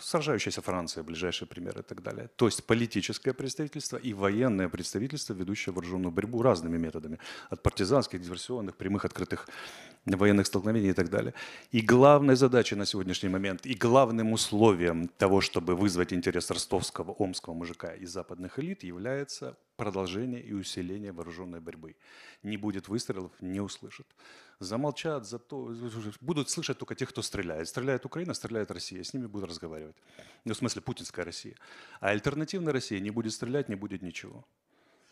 [0.00, 2.28] Сражающаяся Франция, ближайший пример и так далее.
[2.36, 7.18] То есть политическое представительство и военное представительство, ведущее вооруженную борьбу разными методами.
[7.50, 9.48] От партизанских, диверсионных, прямых, открытых
[10.06, 11.34] военных столкновений и так далее.
[11.70, 17.54] И главной задачей на сегодняшний момент, и главным условием того, чтобы вызвать интерес ростовского, омского
[17.54, 21.96] мужика и западных элит, является продолжение и усиление вооруженной борьбы.
[22.42, 24.06] Не будет выстрелов, не услышат.
[24.58, 25.74] Замолчат, зато
[26.20, 27.66] будут слышать только тех, кто стреляет.
[27.66, 29.96] Стреляет Украина, стреляет Россия, с ними будут разговаривать.
[30.44, 31.54] Ну, в смысле, путинская Россия.
[32.00, 34.44] А альтернативная Россия не будет стрелять, не будет ничего.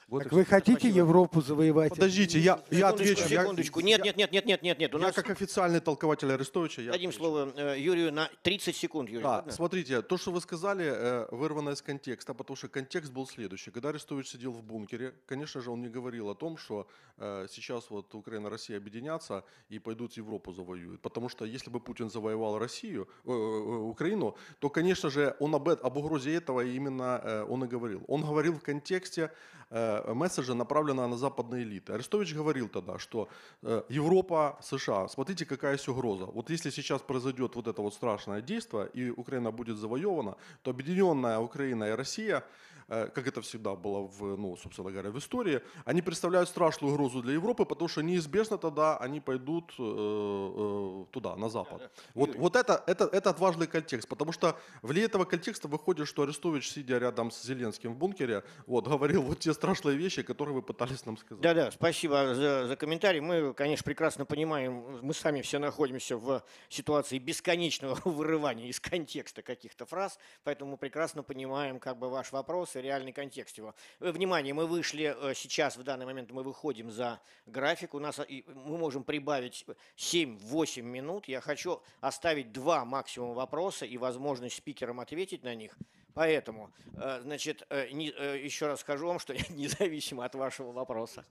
[0.08, 0.88] Вот так вы хотите.
[0.88, 1.90] Европу завоевать?
[1.90, 3.28] Подождите, я, я отвечу.
[3.28, 3.80] Секундочку.
[3.80, 4.94] Нет, нет, нет, нет, нет, нет, нет.
[4.94, 5.14] У я нас...
[5.14, 6.80] как официальный толкователь Арестовича.
[6.80, 7.18] Я Дадим отвечу.
[7.18, 9.10] слово э, Юрию на 30 секунд.
[9.10, 9.52] Юрий, да, ладно?
[9.52, 13.70] смотрите, то, что вы сказали, э, вырвано из контекста, потому что контекст был следующий.
[13.70, 17.90] Когда Арестович сидел в бункере, конечно же, он не говорил о том, что э, сейчас
[17.90, 21.02] вот Украина и Россия объединятся и пойдут Европу завоюют.
[21.02, 25.96] Потому что если бы Путин завоевал Россию, э, Украину, то, конечно же, он об, об
[25.98, 28.04] угрозе этого именно он и говорил.
[28.08, 29.30] Он говорил в контексте
[29.70, 31.92] э, месседжа, направленного на западные элиты.
[31.92, 33.28] Арестович говорил тогда, что
[33.62, 36.26] э, Европа, США, смотрите, какая есть угроза.
[36.26, 41.38] Вот если сейчас произойдет вот это вот страшное действие, и Украина будет завоевана, то объединенная
[41.38, 42.42] Украина и Россия
[42.88, 47.34] как это всегда было, в, ну, собственно говоря, в истории, они представляют страшную угрозу для
[47.34, 51.90] Европы, потому что неизбежно тогда они пойдут э, э, туда, на Запад.
[52.14, 56.70] Вот, вот это, это, это важный контекст, потому что в этого контекста выходит, что Арестович,
[56.70, 61.04] сидя рядом с Зеленским в бункере, вот, говорил вот те страшные вещи, которые вы пытались
[61.04, 61.42] нам сказать.
[61.42, 63.20] Да-да, спасибо за, за комментарий.
[63.20, 69.84] Мы, конечно, прекрасно понимаем, мы сами все находимся в ситуации бесконечного вырывания из контекста каких-то
[69.84, 73.74] фраз, поэтому мы прекрасно понимаем как бы ваш вопрос реальный контекст его.
[74.00, 78.18] Э, внимание, мы вышли э, сейчас, в данный момент мы выходим за график, у нас
[78.18, 79.64] мы можем прибавить
[79.96, 81.28] 7-8 минут.
[81.28, 85.76] Я хочу оставить два максимум вопроса и возможность спикерам ответить на них.
[86.14, 91.24] Поэтому, э, значит, еще раз скажу вам, что независимо от вашего вопроса.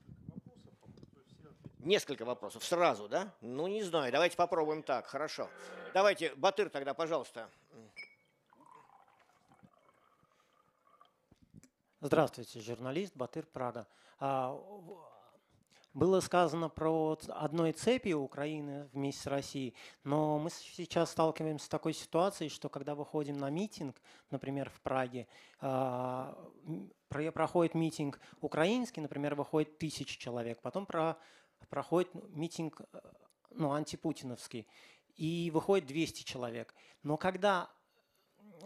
[1.79, 3.33] Несколько вопросов сразу, да?
[3.39, 4.11] Ну, не знаю.
[4.11, 5.07] Давайте попробуем так.
[5.07, 5.49] Хорошо.
[5.93, 7.49] Давайте, Батыр тогда, пожалуйста.
[11.99, 13.87] Здравствуйте, журналист Батыр Прага.
[14.19, 14.55] А,
[15.95, 21.93] было сказано про одной цепи Украины вместе с Россией, но мы сейчас сталкиваемся с такой
[21.93, 25.27] ситуацией, что когда выходим на митинг, например, в Праге,
[25.59, 26.37] а,
[27.09, 31.17] проходит митинг украинский, например, выходит тысяча человек, потом про,
[31.67, 32.79] проходит митинг
[33.49, 34.67] ну, антипутиновский,
[35.15, 36.75] и выходит 200 человек.
[37.01, 37.71] Но когда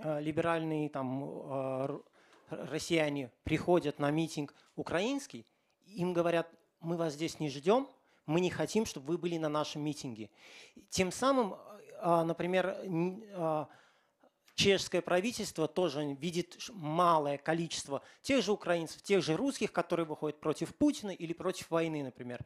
[0.04, 2.04] а, либеральные там
[2.52, 5.46] россияне приходят на митинг украинский,
[5.86, 7.88] им говорят, мы вас здесь не ждем,
[8.26, 10.30] мы не хотим, чтобы вы были на нашем митинге.
[10.90, 11.56] Тем самым,
[12.00, 12.78] а, например,
[13.34, 13.68] а,
[14.56, 20.76] чешское правительство тоже видит малое количество тех же украинцев, тех же русских, которые выходят против
[20.76, 22.46] Путина или против войны, например.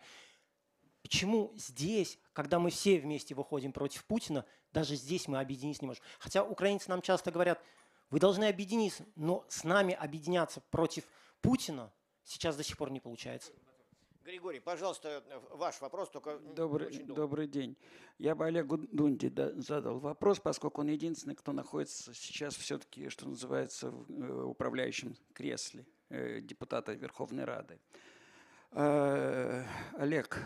[1.01, 6.03] Почему здесь, когда мы все вместе выходим против Путина, даже здесь мы объединиться не можем?
[6.19, 7.61] Хотя украинцы нам часто говорят,
[8.09, 11.05] вы должны объединиться, но с нами объединяться против
[11.41, 11.91] Путина
[12.23, 13.51] сейчас до сих пор не получается.
[14.25, 17.77] Григорий, пожалуйста, ваш вопрос, только добрый, добрый день.
[18.17, 23.91] Я бы Олегу Дунде задал вопрос, поскольку он единственный, кто находится сейчас все-таки, что называется,
[23.91, 27.79] в э, управляющем кресле э, депутата Верховной Рады.
[28.71, 29.63] Э,
[29.93, 30.43] Олег,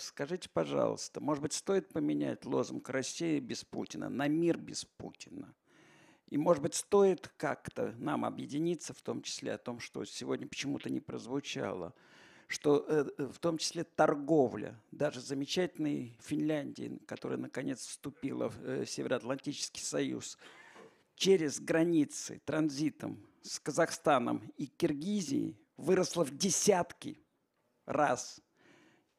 [0.00, 5.54] скажите, пожалуйста, может быть, стоит поменять лозунг «Россия без Путина» на «Мир без Путина»?
[6.30, 10.88] И, может быть, стоит как-то нам объединиться, в том числе о том, что сегодня почему-то
[10.88, 11.92] не прозвучало,
[12.46, 19.82] что э, в том числе торговля, даже замечательной Финляндии, которая наконец вступила в э, Североатлантический
[19.82, 20.38] союз,
[21.16, 27.18] через границы транзитом с Казахстаном и Киргизией выросла в десятки
[27.86, 28.40] раз–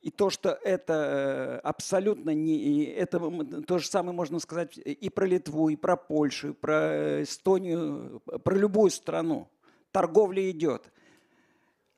[0.01, 2.85] и то, что это э, абсолютно не...
[2.85, 3.19] Это
[3.67, 8.55] то же самое можно сказать и про Литву, и про Польшу, и про Эстонию, про
[8.55, 9.47] любую страну.
[9.91, 10.91] Торговля идет.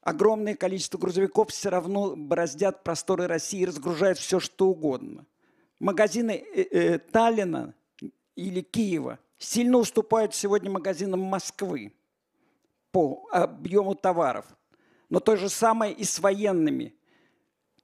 [0.01, 5.25] Огромное количество грузовиков все равно бороздят просторы России, разгружают все, что угодно.
[5.79, 7.73] Магазины э, э, Таллина
[8.35, 11.93] или Киева сильно уступают сегодня магазинам Москвы
[12.91, 14.45] по объему товаров.
[15.09, 16.93] Но то же самое и с военными–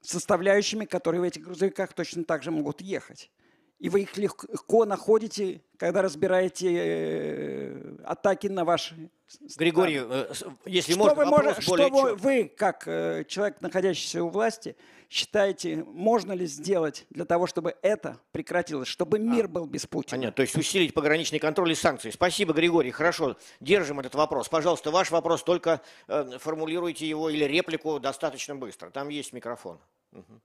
[0.01, 3.31] составляющими, которые в этих грузовиках точно так же могут ехать.
[3.79, 9.09] И вы их легко находите, когда разбираете э, атаки на ваши
[9.57, 10.34] Григорий, э,
[10.65, 14.75] если что можно, вы, вопрос что более вы, вы, как э, человек, находящийся у власти,
[15.09, 19.86] считаете, можно ли сделать для того, чтобы это прекратилось, чтобы а, мир а, был без
[19.86, 20.17] Путина?
[20.17, 22.11] Понятно, то есть усилить пограничный контроль и санкции.
[22.11, 24.49] Спасибо, Григорий, хорошо, держим этот вопрос.
[24.49, 28.89] Пожалуйста, ваш вопрос, только э, формулируйте его или реплику достаточно быстро.
[28.89, 29.80] Там есть микрофон.
[30.11, 30.41] Угу.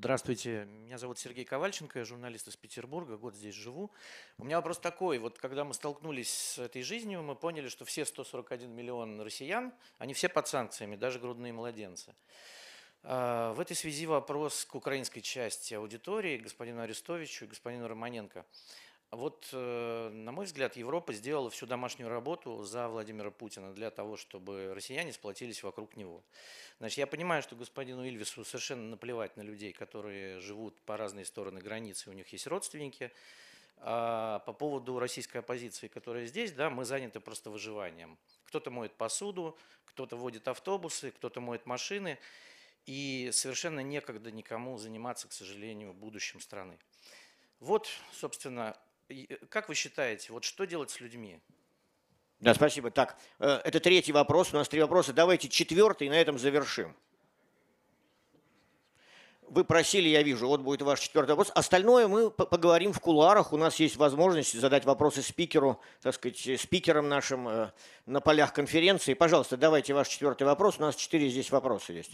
[0.00, 3.90] Здравствуйте, меня зовут Сергей Ковальченко, я журналист из Петербурга, год здесь живу.
[4.38, 8.04] У меня вопрос такой, вот когда мы столкнулись с этой жизнью, мы поняли, что все
[8.04, 12.14] 141 миллион россиян, они все под санкциями, даже грудные младенцы.
[13.02, 18.46] А, в этой связи вопрос к украинской части аудитории, господину Арестовичу и господину Романенко.
[19.10, 24.18] Вот, э, на мой взгляд, Европа сделала всю домашнюю работу за Владимира Путина для того,
[24.18, 26.22] чтобы россияне сплотились вокруг него.
[26.78, 31.60] Значит, я понимаю, что господину Ильвису совершенно наплевать на людей, которые живут по разные стороны
[31.60, 33.10] границы, у них есть родственники.
[33.80, 38.18] А по поводу российской оппозиции, которая здесь, да, мы заняты просто выживанием.
[38.44, 39.56] Кто-то моет посуду,
[39.86, 42.18] кто-то водит автобусы, кто-то моет машины.
[42.84, 46.78] И совершенно некогда никому заниматься, к сожалению, будущим страны.
[47.60, 48.76] Вот, собственно,
[49.48, 51.40] как вы считаете, вот что делать с людьми?
[52.40, 52.90] Да, спасибо.
[52.90, 54.52] Так, э, это третий вопрос.
[54.52, 55.12] У нас три вопроса.
[55.12, 56.94] Давайте четвертый, и на этом завершим.
[59.50, 61.50] Вы просили, я вижу, вот будет ваш четвертый вопрос.
[61.54, 63.52] Остальное мы поговорим в кулуарах.
[63.52, 67.72] У нас есть возможность задать вопросы спикеру, так сказать, спикерам нашим э,
[68.04, 69.14] на полях конференции.
[69.14, 70.78] Пожалуйста, давайте ваш четвертый вопрос.
[70.78, 72.12] У нас четыре здесь вопроса есть.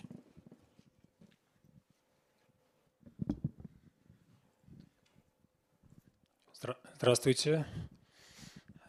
[6.97, 7.67] Здравствуйте.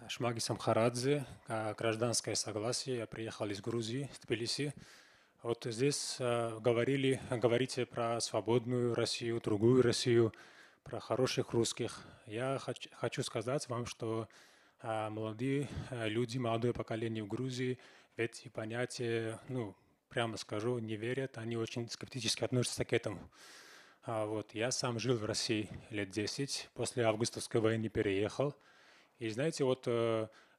[0.07, 2.97] Шмаги Самхарадзе, а, гражданское согласие.
[2.97, 4.75] Я приехал из Грузии, Тбилиси.
[5.41, 10.33] Вот здесь а, говорили, говорите про свободную Россию, другую Россию,
[10.83, 12.05] про хороших русских.
[12.27, 12.59] Я
[12.93, 14.29] хочу, сказать вам, что
[14.81, 17.79] а, молодые люди, молодое поколение в Грузии
[18.15, 19.75] в эти понятия, ну,
[20.09, 23.31] прямо скажу, не верят, они очень скептически относятся к этому.
[24.07, 28.53] А вот я сам жил в России лет 10, после августовской войны переехал.
[29.17, 29.85] И знаете, вот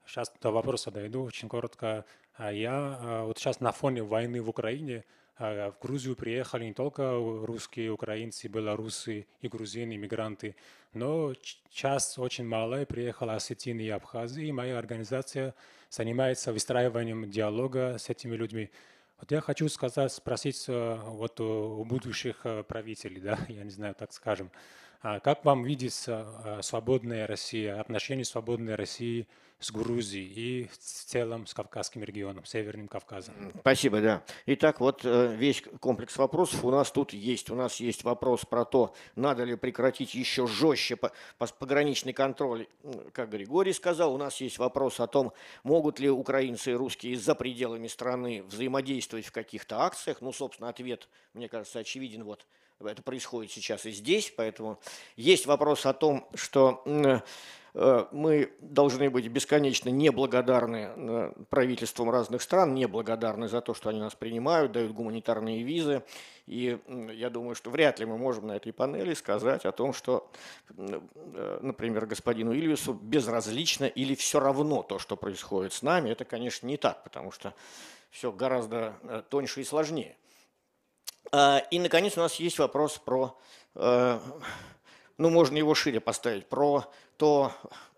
[0.04, 2.04] сейчас э, до вопроса дойду очень коротко.
[2.34, 5.04] А я э, вот сейчас на фоне войны в Украине
[5.38, 10.56] э, в Грузию приехали не только русские, украинцы, белорусы и грузины, иммигранты,
[10.92, 11.32] но
[11.70, 15.54] часть очень малая приехала осетины и абхазы, и моя организация
[15.88, 18.70] занимается выстраиванием диалога с этими людьми.
[19.18, 23.94] Вот я хочу сказать, спросить э, вот у будущих э, правителей, да, я не знаю,
[23.94, 24.50] так скажем,
[25.00, 29.26] как вам видится э, свободная Россия, отношения свободной России
[29.58, 33.34] с Грузией и в целом с Кавказским регионом, Северным Кавказом.
[33.60, 34.22] Спасибо, да.
[34.44, 37.50] Итак, вот э, весь комплекс вопросов у нас тут есть.
[37.50, 40.98] У нас есть вопрос про то, надо ли прекратить еще жестче
[41.58, 42.66] пограничный контроль,
[43.12, 44.14] как Григорий сказал.
[44.14, 45.32] У нас есть вопрос о том,
[45.62, 50.20] могут ли украинцы и русские за пределами страны взаимодействовать в каких-то акциях.
[50.20, 52.24] Ну, собственно, ответ, мне кажется, очевиден.
[52.24, 52.46] Вот
[52.84, 54.78] это происходит сейчас и здесь, поэтому
[55.16, 56.82] есть вопрос о том, что
[57.78, 64.00] Э, мы должны быть бесконечно неблагодарны э, правительствам разных стран, неблагодарны за то, что они
[64.00, 66.02] нас принимают, дают гуманитарные визы.
[66.46, 66.78] И
[67.12, 70.30] я думаю, что вряд ли мы можем на этой панели сказать о том, что,
[70.74, 76.08] э, например, господину Ильвису безразлично или все равно то, что происходит с нами.
[76.08, 77.52] Это, конечно, не так, потому что
[78.10, 78.94] все гораздо
[79.28, 80.16] тоньше и сложнее.
[81.32, 83.36] А, и, наконец, у нас есть вопрос про
[85.18, 86.84] ну, можно его шире поставить, про
[87.16, 87.52] то,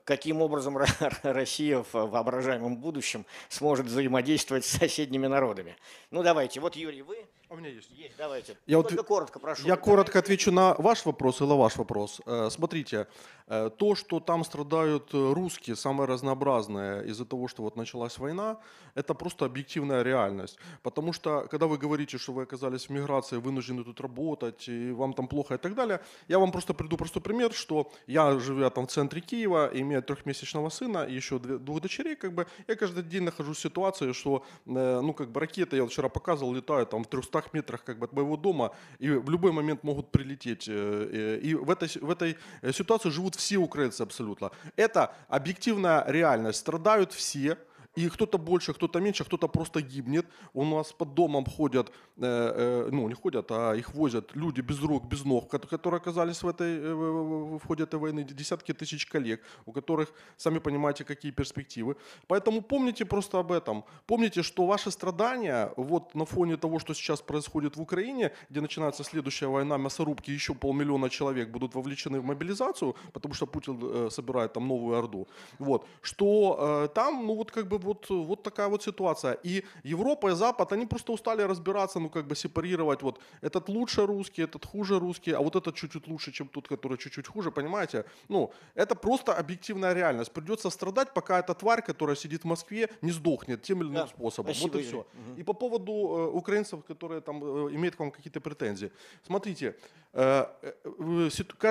[0.04, 0.78] каким образом
[1.22, 5.76] Россия в воображаемом будущем сможет взаимодействовать с соседними народами.
[6.10, 7.90] Ну, давайте, вот, Юрий, вы у меня есть.
[7.90, 8.57] Есть, давайте.
[8.66, 9.66] Я Только вот, коротко прошу.
[9.66, 12.20] Я коротко отвечу на ваш вопрос или ваш вопрос.
[12.26, 13.07] Э, смотрите,
[13.46, 18.59] э, то, что там страдают э, русские, самое разнообразное из-за того, что вот началась война,
[18.94, 20.59] это просто объективная реальность.
[20.82, 25.14] Потому что, когда вы говорите, что вы оказались в миграции, вынуждены тут работать, и вам
[25.14, 28.86] там плохо и так далее, я вам просто приду простой пример, что я, живя там
[28.86, 33.22] в центре Киева, имея трехмесячного сына и еще двух дочерей, как бы, я каждый день
[33.22, 37.38] нахожусь в ситуации, что, ну, как бы ракеты, я вчера показывал, летают там в 300
[37.43, 40.68] 200 метрах как бы, от моего дома, и в любой момент могут прилететь.
[40.68, 42.36] Э, э, и в этой, в этой
[42.72, 44.51] ситуации живут все украинцы абсолютно.
[44.76, 46.59] Это объективная реальность.
[46.59, 47.59] Страдают все,
[47.99, 50.26] и кто-то больше, кто-то меньше, кто-то просто гибнет.
[50.55, 54.80] У нас под домом ходят, э, э, ну не ходят, а их возят люди без
[54.82, 59.40] рук, без ног, которые оказались в, этой, э, в ходе этой войны, десятки тысяч коллег,
[59.66, 61.96] у которых, сами понимаете, какие перспективы.
[62.28, 63.84] Поэтому помните просто об этом.
[64.07, 69.05] Помните, что ваши страдания, вот на фоне того, что сейчас происходит в Украине, где начинается
[69.05, 74.68] следующая война мясорубки, еще полмиллиона человек будут вовлечены в мобилизацию, потому что Путин собирает там
[74.68, 75.26] новую Орду.
[75.59, 79.39] Вот, что там, ну вот как бы вот, вот такая вот ситуация.
[79.47, 84.07] И Европа и Запад, они просто устали разбираться, ну как бы сепарировать, вот этот лучше
[84.07, 88.05] русский, этот хуже русский, а вот этот чуть-чуть лучше, чем тот, который чуть-чуть хуже, понимаете?
[88.28, 90.32] Ну, это просто объективная реальность.
[90.32, 94.07] Придется страдать, пока эта тварь, которая сидит в Москве, не сдохнет тем или иным да,
[94.07, 94.55] способом.
[94.55, 94.99] Спасибо, вот и все.
[94.99, 95.41] Угу.
[95.41, 98.91] И по поводу э, украинцев, которые там э, имеют к вам какие-то претензии.
[99.26, 99.74] Смотрите,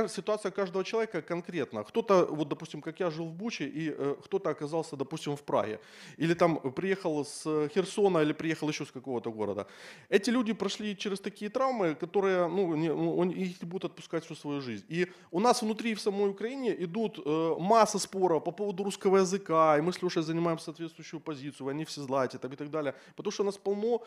[0.07, 1.83] ситуация каждого человека конкретна.
[1.83, 5.79] Кто-то, вот, допустим, как я жил в Буче, и кто-то оказался, допустим, в Праге.
[6.17, 7.43] Или там приехал с
[7.73, 9.67] Херсона, или приехал еще с какого-то города.
[10.09, 14.35] Эти люди прошли через такие травмы, которые, ну, не, ну, их не будут отпускать всю
[14.35, 14.85] свою жизнь.
[14.87, 17.19] И у нас внутри в самой Украине идут
[17.59, 22.01] масса споров по поводу русского языка, и мы с Лешей занимаем соответствующую позицию, они все
[22.01, 22.93] злате там, и так далее.
[23.15, 24.01] Потому что у нас полно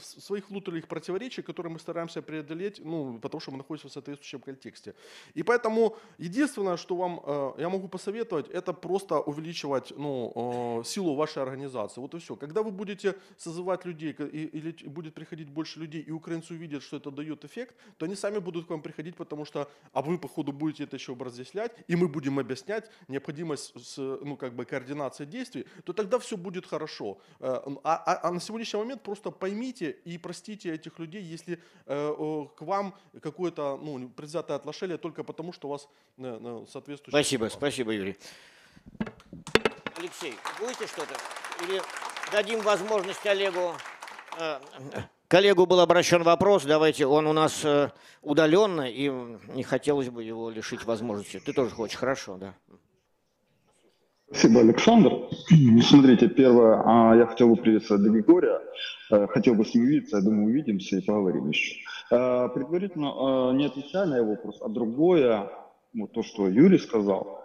[0.00, 4.94] своих внутренних противоречий, которые мы стараемся преодолеть, ну, потому что мы находимся в соответствующем контексте.
[5.36, 11.14] И поэтому единственное, что вам э, я могу посоветовать, это просто увеличивать ну, э, силу
[11.14, 12.02] вашей организации.
[12.02, 12.36] Вот и все.
[12.36, 17.10] Когда вы будете созывать людей, или будет приходить больше людей, и украинцы увидят, что это
[17.10, 20.52] дает эффект, то они сами будут к вам приходить, потому что, а вы, по ходу,
[20.52, 25.64] будете это еще разъяснять, и мы будем объяснять необходимость с, ну, как бы координации действий,
[25.84, 27.16] то тогда все будет хорошо.
[27.40, 32.60] Э, а, а, а на сегодняшний момент просто поймите и простите этих людей, если к
[32.60, 35.88] вам какое-то ну, предвзятое отношение только потому, что у вас
[36.18, 37.22] э, соответствующее...
[37.22, 38.16] Спасибо, спасибо, Юрий.
[39.96, 41.14] Алексей, будете что-то?
[41.64, 41.80] Или
[42.32, 43.74] дадим возможность Олегу...
[44.38, 44.60] Э,
[45.28, 47.90] коллегу был обращен вопрос, давайте, он у нас э,
[48.22, 51.40] удаленно, и не хотелось бы его лишить возможности.
[51.40, 52.54] Ты тоже хочешь, хорошо, да.
[54.30, 55.12] Спасибо, Александр.
[55.82, 58.60] Смотрите, первое, а, я хотел бы приветствовать Григория,
[59.28, 61.76] хотел бы с ним увидеться, я думаю, увидимся и поговорим еще.
[62.10, 65.50] Э, предварительно, э, не отвечая на его вопрос, а другое,
[65.94, 67.44] вот то, что Юрий сказал,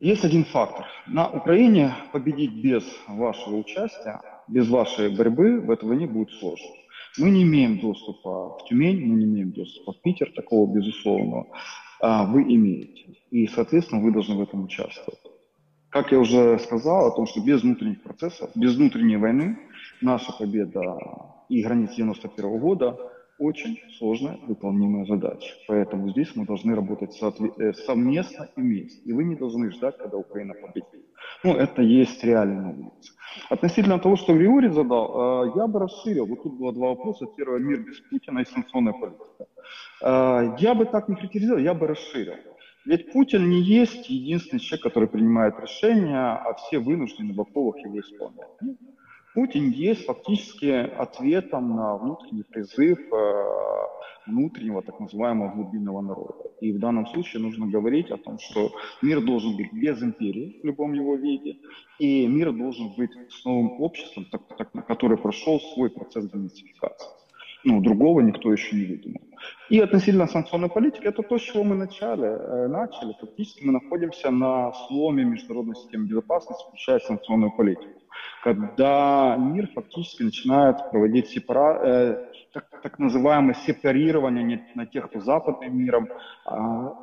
[0.00, 0.86] есть один фактор.
[1.06, 6.68] На Украине победить без вашего участия, без вашей борьбы в этого не будет сложно.
[7.18, 11.48] Мы не имеем доступа в Тюмень, мы не имеем доступа в Питер, такого безусловного.
[12.00, 13.16] А вы имеете.
[13.30, 15.18] И, соответственно, вы должны в этом участвовать.
[15.90, 19.58] Как я уже сказал о том, что без внутренних процессов, без внутренней войны
[20.02, 20.98] наша победа
[21.48, 22.98] и границ 91 года
[23.38, 25.54] очень сложная выполнимая задача.
[25.66, 29.00] Поэтому здесь мы должны работать э, совместно и вместе.
[29.04, 31.06] И вы не должны ждать, когда Украина победит.
[31.44, 33.12] Ну, это есть на улице.
[33.48, 36.26] Относительно того, что Григорий задал, э, я бы расширил.
[36.26, 37.26] Вот тут было два вопроса.
[37.36, 39.46] Первое, мир без Путина и санкционная политика.
[40.02, 42.34] Э, я бы так не критизировал, я бы расширил.
[42.88, 48.00] Ведь Путин не есть единственный человек, который принимает решения, а все вынуждены в оковах его
[48.00, 48.48] исполнять.
[49.34, 53.44] Путин есть фактически ответом на внутренний призыв э,
[54.26, 56.50] внутреннего так называемого глубинного народа.
[56.62, 58.72] И в данном случае нужно говорить о том, что
[59.02, 61.58] мир должен быть без империи в любом его виде,
[61.98, 67.10] и мир должен быть с новым обществом, так, так, который прошел свой процесс денацификации.
[67.64, 69.27] Ну, другого никто еще не выдумал.
[69.68, 72.26] И относительно санкционной политики, это то, с чего мы начали.
[72.26, 73.14] Э, начали.
[73.20, 77.98] Фактически мы находимся на сломе международной системы безопасности, включая санкционную политику
[78.42, 81.80] когда мир фактически начинает проводить сепара...
[81.84, 86.08] э, так, так называемое сепарирование на тех, кто западным миром,
[86.46, 86.54] э,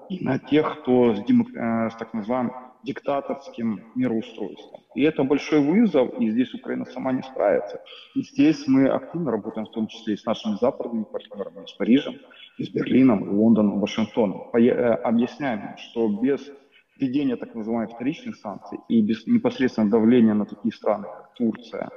[0.09, 1.47] и на тех, кто с, демок...
[1.53, 2.53] э, с так называемым
[2.85, 4.81] диктаторским мироустройством.
[4.95, 7.81] И это большой вызов, и здесь Украина сама не справится.
[8.15, 12.15] И здесь мы активно работаем, в том числе и с нашими западными партнерами, с Парижем,
[12.57, 14.49] и с Берлином, Лондоном, Вашингтоном.
[14.53, 16.49] Э, объясняем, что без
[16.97, 21.89] введения так называемых вторичных санкций и без непосредственного давления на такие страны, как Турция,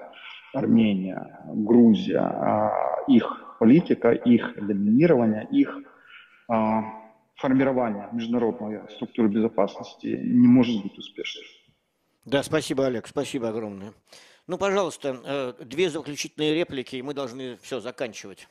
[0.54, 5.78] Армения, Грузия, а, их политика, их доминирование, их
[7.38, 11.44] формирование международной структуры безопасности не может быть успешным.
[12.24, 13.94] Да, спасибо, Олег, спасибо огромное.
[14.46, 18.48] Ну, пожалуйста, э, две заключительные реплики, и мы должны все заканчивать.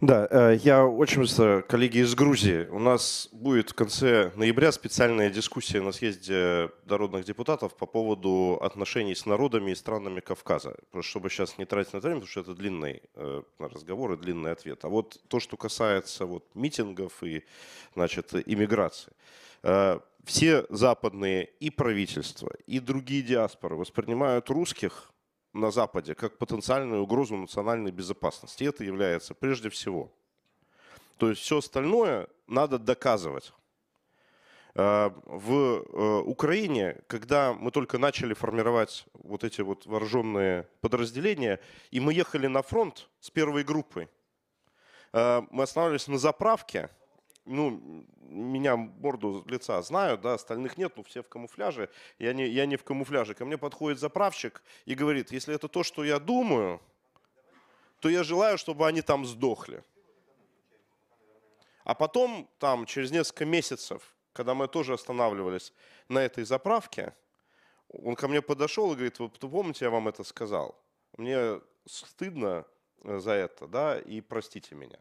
[0.00, 2.66] Да, э, я очень быстро, коллеги из Грузии.
[2.70, 9.14] У нас будет в конце ноября специальная дискуссия на съезде народных депутатов по поводу отношений
[9.14, 10.76] с народами и странами Кавказа.
[10.90, 14.52] Просто чтобы сейчас не тратить на время, потому что это длинный э, разговор и длинный
[14.52, 14.86] ответ.
[14.86, 17.44] А вот то, что касается вот, митингов и
[17.94, 19.12] значит, иммиграции.
[19.62, 25.12] Э, все западные и правительства, и другие диаспоры воспринимают русских
[25.52, 28.64] на Западе как потенциальную угрозу национальной безопасности.
[28.64, 30.12] И это является прежде всего.
[31.16, 33.52] То есть все остальное надо доказывать.
[34.74, 42.00] Э, в э, Украине, когда мы только начали формировать вот эти вот вооруженные подразделения, и
[42.00, 44.08] мы ехали на фронт с первой группой,
[45.12, 46.88] э, мы останавливались на заправке–
[47.44, 52.66] ну, меня морду лица знают, да, остальных нет, ну, все в камуфляже, я не, я
[52.66, 53.34] не в камуфляже.
[53.34, 56.80] Ко мне подходит заправщик и говорит, если это то, что я думаю,
[58.00, 59.84] то я желаю, чтобы они там сдохли.
[61.84, 65.72] А потом, там, через несколько месяцев, когда мы тоже останавливались
[66.08, 67.14] на этой заправке,
[67.88, 70.80] он ко мне подошел и говорит, вы помните, я вам это сказал?
[71.16, 72.64] Мне стыдно
[73.02, 74.98] за это, да, и простите меня.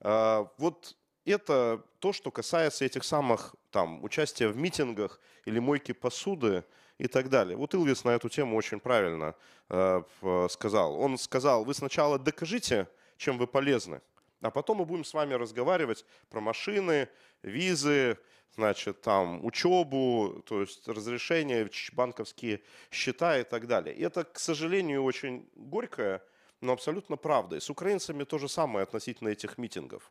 [0.00, 0.96] А, вот
[1.30, 6.64] это то, что касается этих самых там участия в митингах или мойки посуды
[6.98, 7.56] и так далее.
[7.56, 9.34] Вот Илвис на эту тему очень правильно
[9.68, 10.02] э,
[10.50, 10.98] сказал.
[10.98, 14.00] Он сказал, вы сначала докажите, чем вы полезны,
[14.40, 17.08] а потом мы будем с вами разговаривать про машины,
[17.42, 18.18] визы,
[18.54, 23.94] значит, там, учебу, то есть разрешения, банковские счета и так далее.
[23.94, 26.22] И это, к сожалению, очень горькая,
[26.60, 27.56] но абсолютно правда.
[27.56, 30.10] И с украинцами то же самое относительно этих митингов.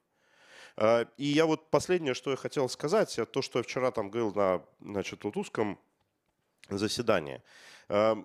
[0.77, 4.33] А, и я вот последнее, что я хотел сказать, то, что я вчера там говорил
[4.33, 5.79] на значит, вот узком
[6.69, 7.41] заседании.
[7.89, 8.17] А,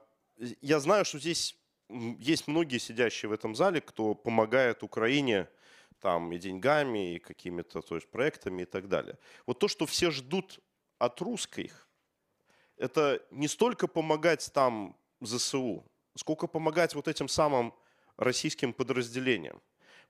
[0.61, 1.57] я знаю, что здесь
[1.89, 5.49] есть многие сидящие в этом зале, кто помогает Украине
[6.01, 9.19] там и деньгами, и какими-то то есть, проектами и так далее.
[9.47, 10.61] Вот то, что все ждут
[10.99, 11.89] от русских,
[12.77, 15.85] это не столько помогать там ЗСУ,
[16.17, 17.75] сколько помогать вот этим самым
[18.17, 19.61] российским подразделениям.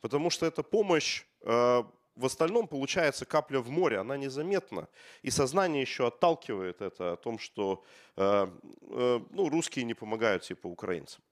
[0.00, 1.82] Потому что эта помощь э,
[2.16, 4.88] в остальном получается капля в море, она незаметна.
[5.22, 7.84] И сознание еще отталкивает это о том, что
[8.16, 8.46] э,
[8.82, 11.22] э, ну, русские не помогают типа украинцам.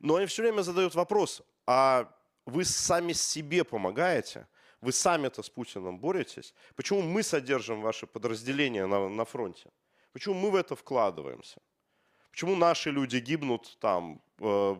[0.00, 2.12] Но они все время задают вопрос, а
[2.44, 4.46] вы сами себе помогаете?
[4.80, 6.54] Вы сами-то с Путиным боретесь?
[6.76, 9.70] Почему мы содержим ваше подразделение на, на фронте?
[10.12, 11.60] Почему мы в это вкладываемся?
[12.36, 14.76] Почему наши люди гибнут там э,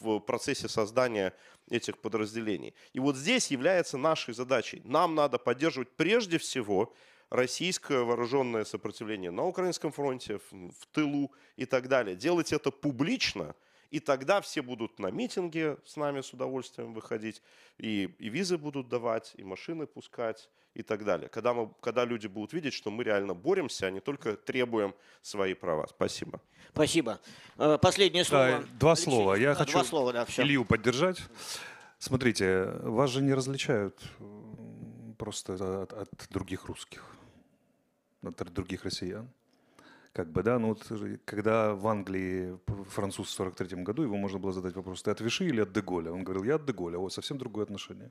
[0.00, 1.34] в процессе создания
[1.68, 2.72] этих подразделений?
[2.94, 4.80] И вот здесь является нашей задачей.
[4.82, 6.94] Нам надо поддерживать прежде всего
[7.28, 12.16] российское вооруженное сопротивление на украинском фронте, в тылу и так далее.
[12.16, 13.54] Делать это публично–
[13.90, 17.42] и тогда все будут на митинге с нами с удовольствием выходить,
[17.78, 21.30] и, и визы будут давать, и машины пускать, и так далее.
[21.30, 25.54] Когда, мы, когда люди будут видеть, что мы реально боремся, а не только требуем свои
[25.54, 25.86] права.
[25.86, 26.40] Спасибо.
[26.72, 27.18] Спасибо.
[27.56, 28.60] Э, последнее слово.
[28.60, 29.04] Да, два Алексей.
[29.04, 29.34] слова.
[29.36, 30.42] Я да, хочу два слова, да, все.
[30.42, 31.18] Илью поддержать.
[31.98, 33.98] Смотрите, вас же не различают
[35.16, 37.06] просто от, от других русских,
[38.22, 39.30] от других россиян.
[40.16, 42.58] Как бы, да, ну вот, э, когда в Англии
[42.88, 46.10] француз в 43 году, его можно было задать вопрос, ты от Виши или от Деголя?
[46.10, 48.10] Он говорил, я от Деголя, вот совсем другое отношение.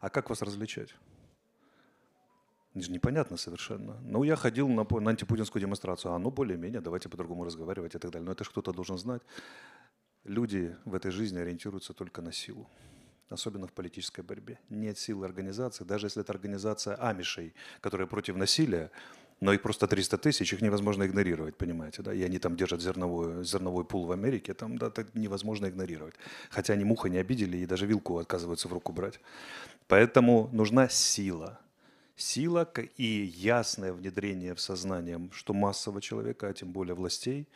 [0.00, 0.96] А как вас различать?
[2.74, 4.00] Непонятно совершенно.
[4.02, 8.10] Ну, я ходил на, на антипутинскую демонстрацию, а ну, более-менее, давайте по-другому разговаривать и так
[8.10, 8.26] далее.
[8.26, 9.22] Но это же кто-то должен знать.
[10.24, 12.68] Люди в этой жизни ориентируются только на силу
[13.30, 14.58] особенно в политической борьбе.
[14.70, 18.90] Нет силы организации, даже если это организация амишей, которая против насилия,
[19.40, 23.44] но их просто 300 тысяч, их невозможно игнорировать, понимаете, да, и они там держат зерновой,
[23.44, 26.14] зерновой пул в Америке, там, да, это невозможно игнорировать.
[26.50, 29.20] Хотя они муха не обидели и даже вилку отказываются в руку брать.
[29.86, 31.60] Поэтому нужна сила.
[32.16, 37.46] Сила и ясное внедрение в сознание, что массового человека, а тем более властей,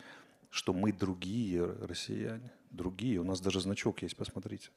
[0.50, 3.18] что мы другие россияне, другие.
[3.18, 4.70] У нас даже значок есть, посмотрите,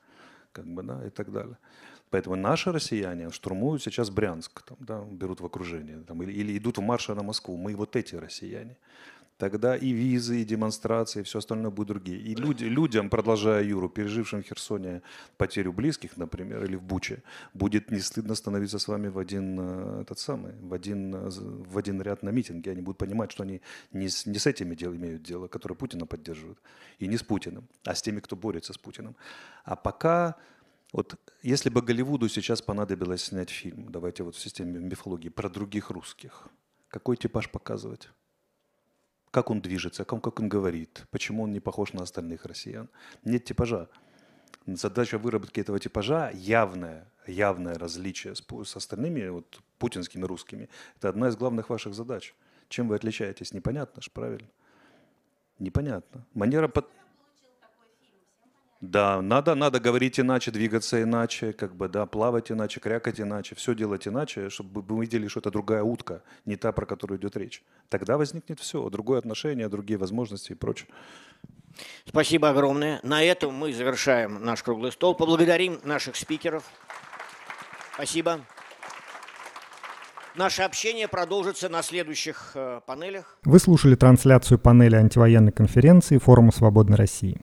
[0.51, 1.57] как бы, да, и так далее.
[2.09, 6.77] Поэтому наши россияне штурмуют сейчас Брянск, там, да, берут в окружение, там, или, или идут
[6.77, 7.57] в марше на Москву.
[7.57, 8.77] Мы вот эти россияне.
[9.37, 12.19] Тогда и визы, и демонстрации, и все остальное будут другие.
[12.19, 15.01] И люди, людям, продолжая Юру, пережившим в Херсоне
[15.35, 17.21] потерю близких, например, или в Буче,
[17.53, 21.77] будет не стыдно становиться с вами в один, э, этот самый, в один, э, в
[21.77, 22.71] один ряд на митинге.
[22.71, 23.59] Они будут понимать, что они
[23.91, 26.57] не с, не с этими дел имеют дело, которые Путина поддерживают,
[26.99, 29.17] и не с Путиным, а с теми, кто борется с Путиным.
[29.65, 30.35] А пока
[30.95, 35.89] вот если бы Голливуду сейчас понадобилось снять фильм, давайте вот в системе мифологии, про других
[35.89, 36.47] русских,
[36.87, 38.07] какой типаж показывать?
[39.29, 42.87] Как он движется, как, как он говорит, почему он не похож на остальных россиян?
[43.25, 43.89] Нет типажа.
[44.67, 50.69] Задача выработки этого типажа явное, явное различие с, с остальными вот, путинскими русскими.
[50.95, 52.33] Это одна из главных ваших задач.
[52.69, 53.53] Чем вы отличаетесь?
[53.53, 54.47] Непонятно же, правильно?
[55.59, 56.25] Непонятно.
[56.33, 56.87] Манера под...
[58.81, 63.73] Да, надо, надо говорить иначе, двигаться иначе, как бы, да, плавать иначе, крякать иначе, все
[63.73, 67.63] делать иначе, чтобы мы видели, что это другая утка, не та, про которую идет речь.
[67.89, 70.89] Тогда возникнет все, другое отношение, другие возможности и прочее.
[72.05, 72.99] Спасибо огромное.
[73.03, 75.15] На этом мы завершаем наш круглый стол.
[75.15, 76.63] Поблагодарим наших спикеров.
[77.95, 78.41] Спасибо.
[80.35, 83.37] Наше общение продолжится на следующих э, панелях.
[83.45, 87.39] Вы слушали трансляцию панели антивоенной конференции Форума Свободной России.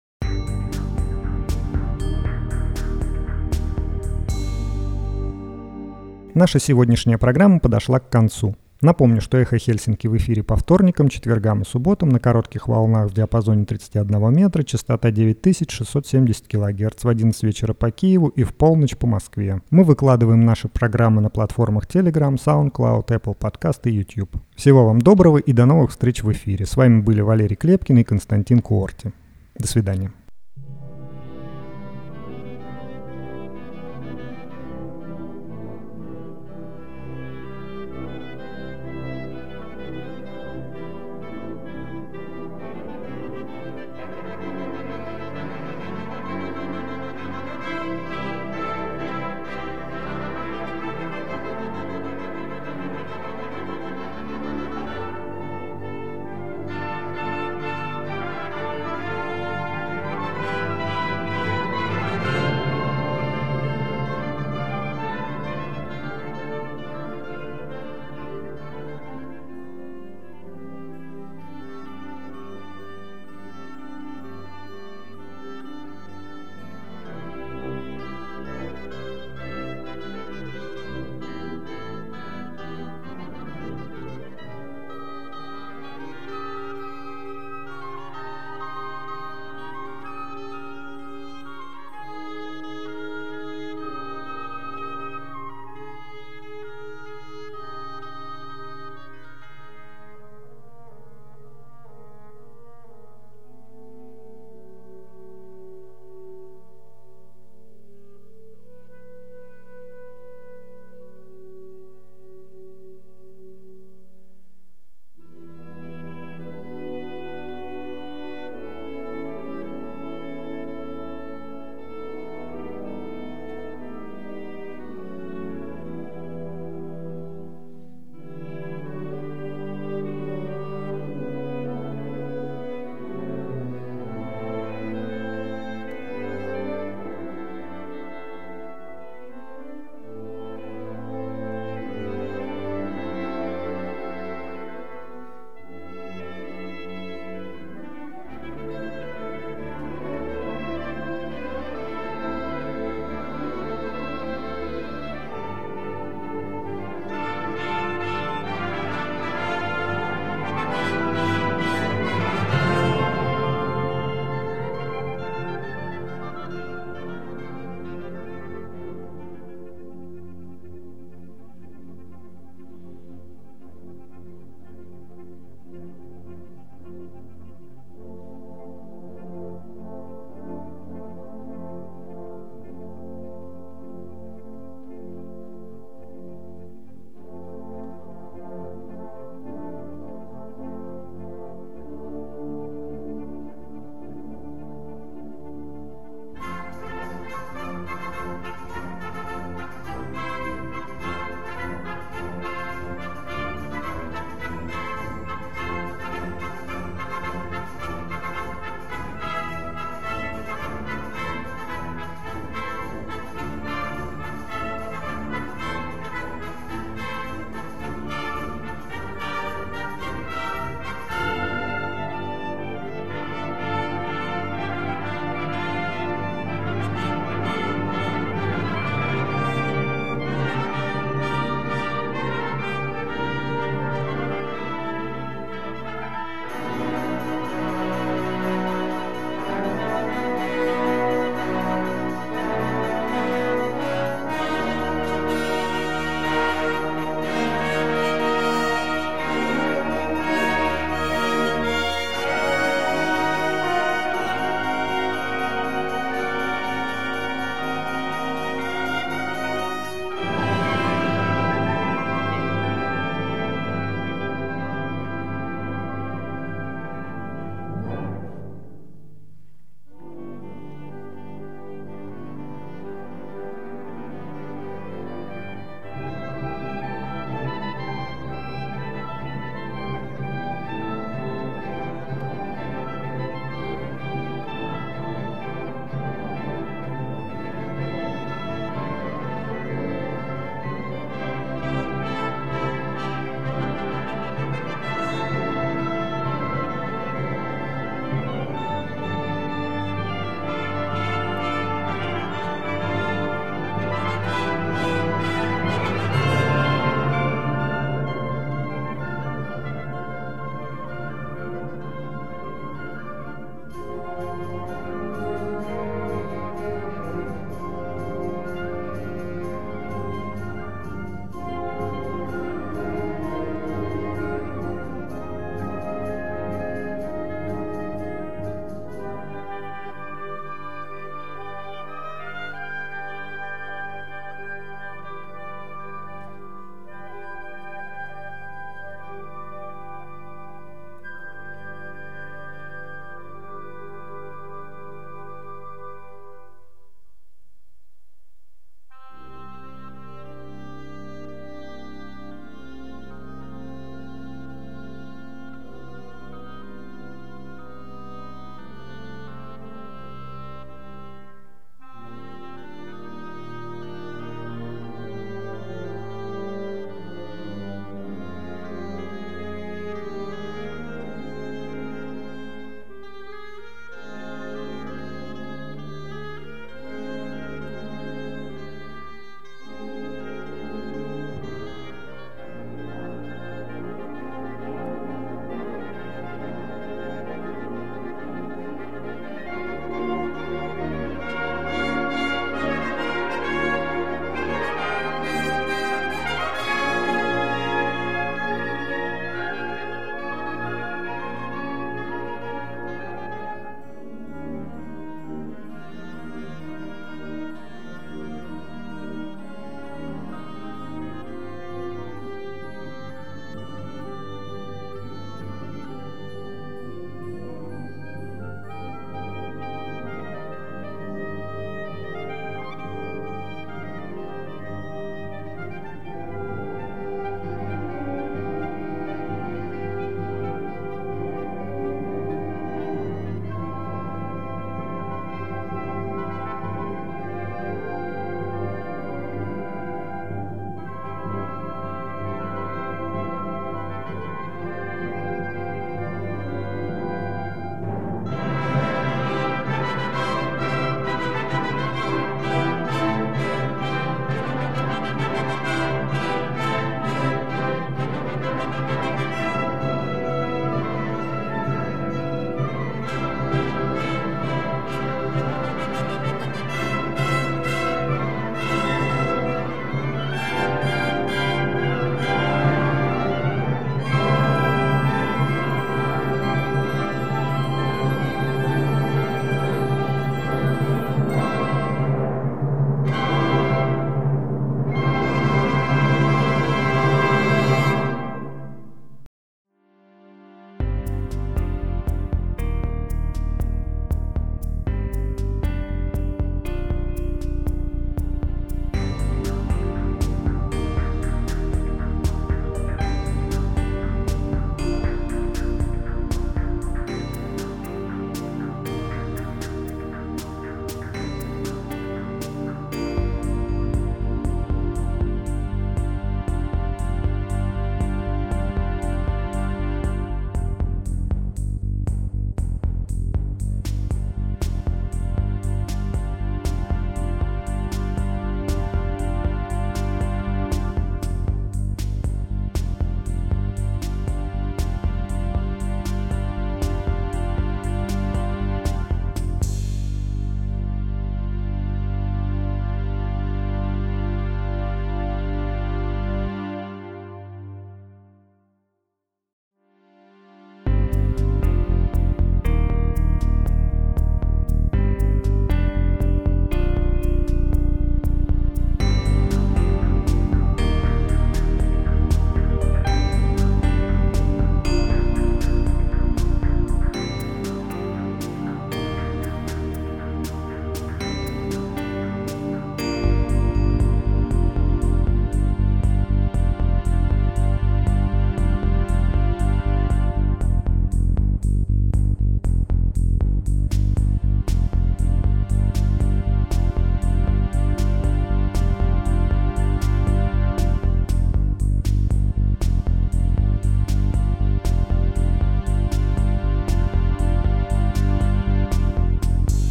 [6.39, 8.55] Наша сегодняшняя программа подошла к концу.
[8.81, 13.13] Напомню, что «Эхо Хельсинки» в эфире по вторникам, четвергам и субботам на коротких волнах в
[13.13, 19.09] диапазоне 31 метра, частота 9670 кГц в 11 вечера по Киеву и в полночь по
[19.09, 19.63] Москве.
[19.71, 24.37] Мы выкладываем наши программы на платформах Telegram, SoundCloud, Apple Podcast и YouTube.
[24.55, 26.67] Всего вам доброго и до новых встреч в эфире.
[26.67, 29.11] С вами были Валерий Клепкин и Константин Куорти.
[29.57, 30.13] До свидания.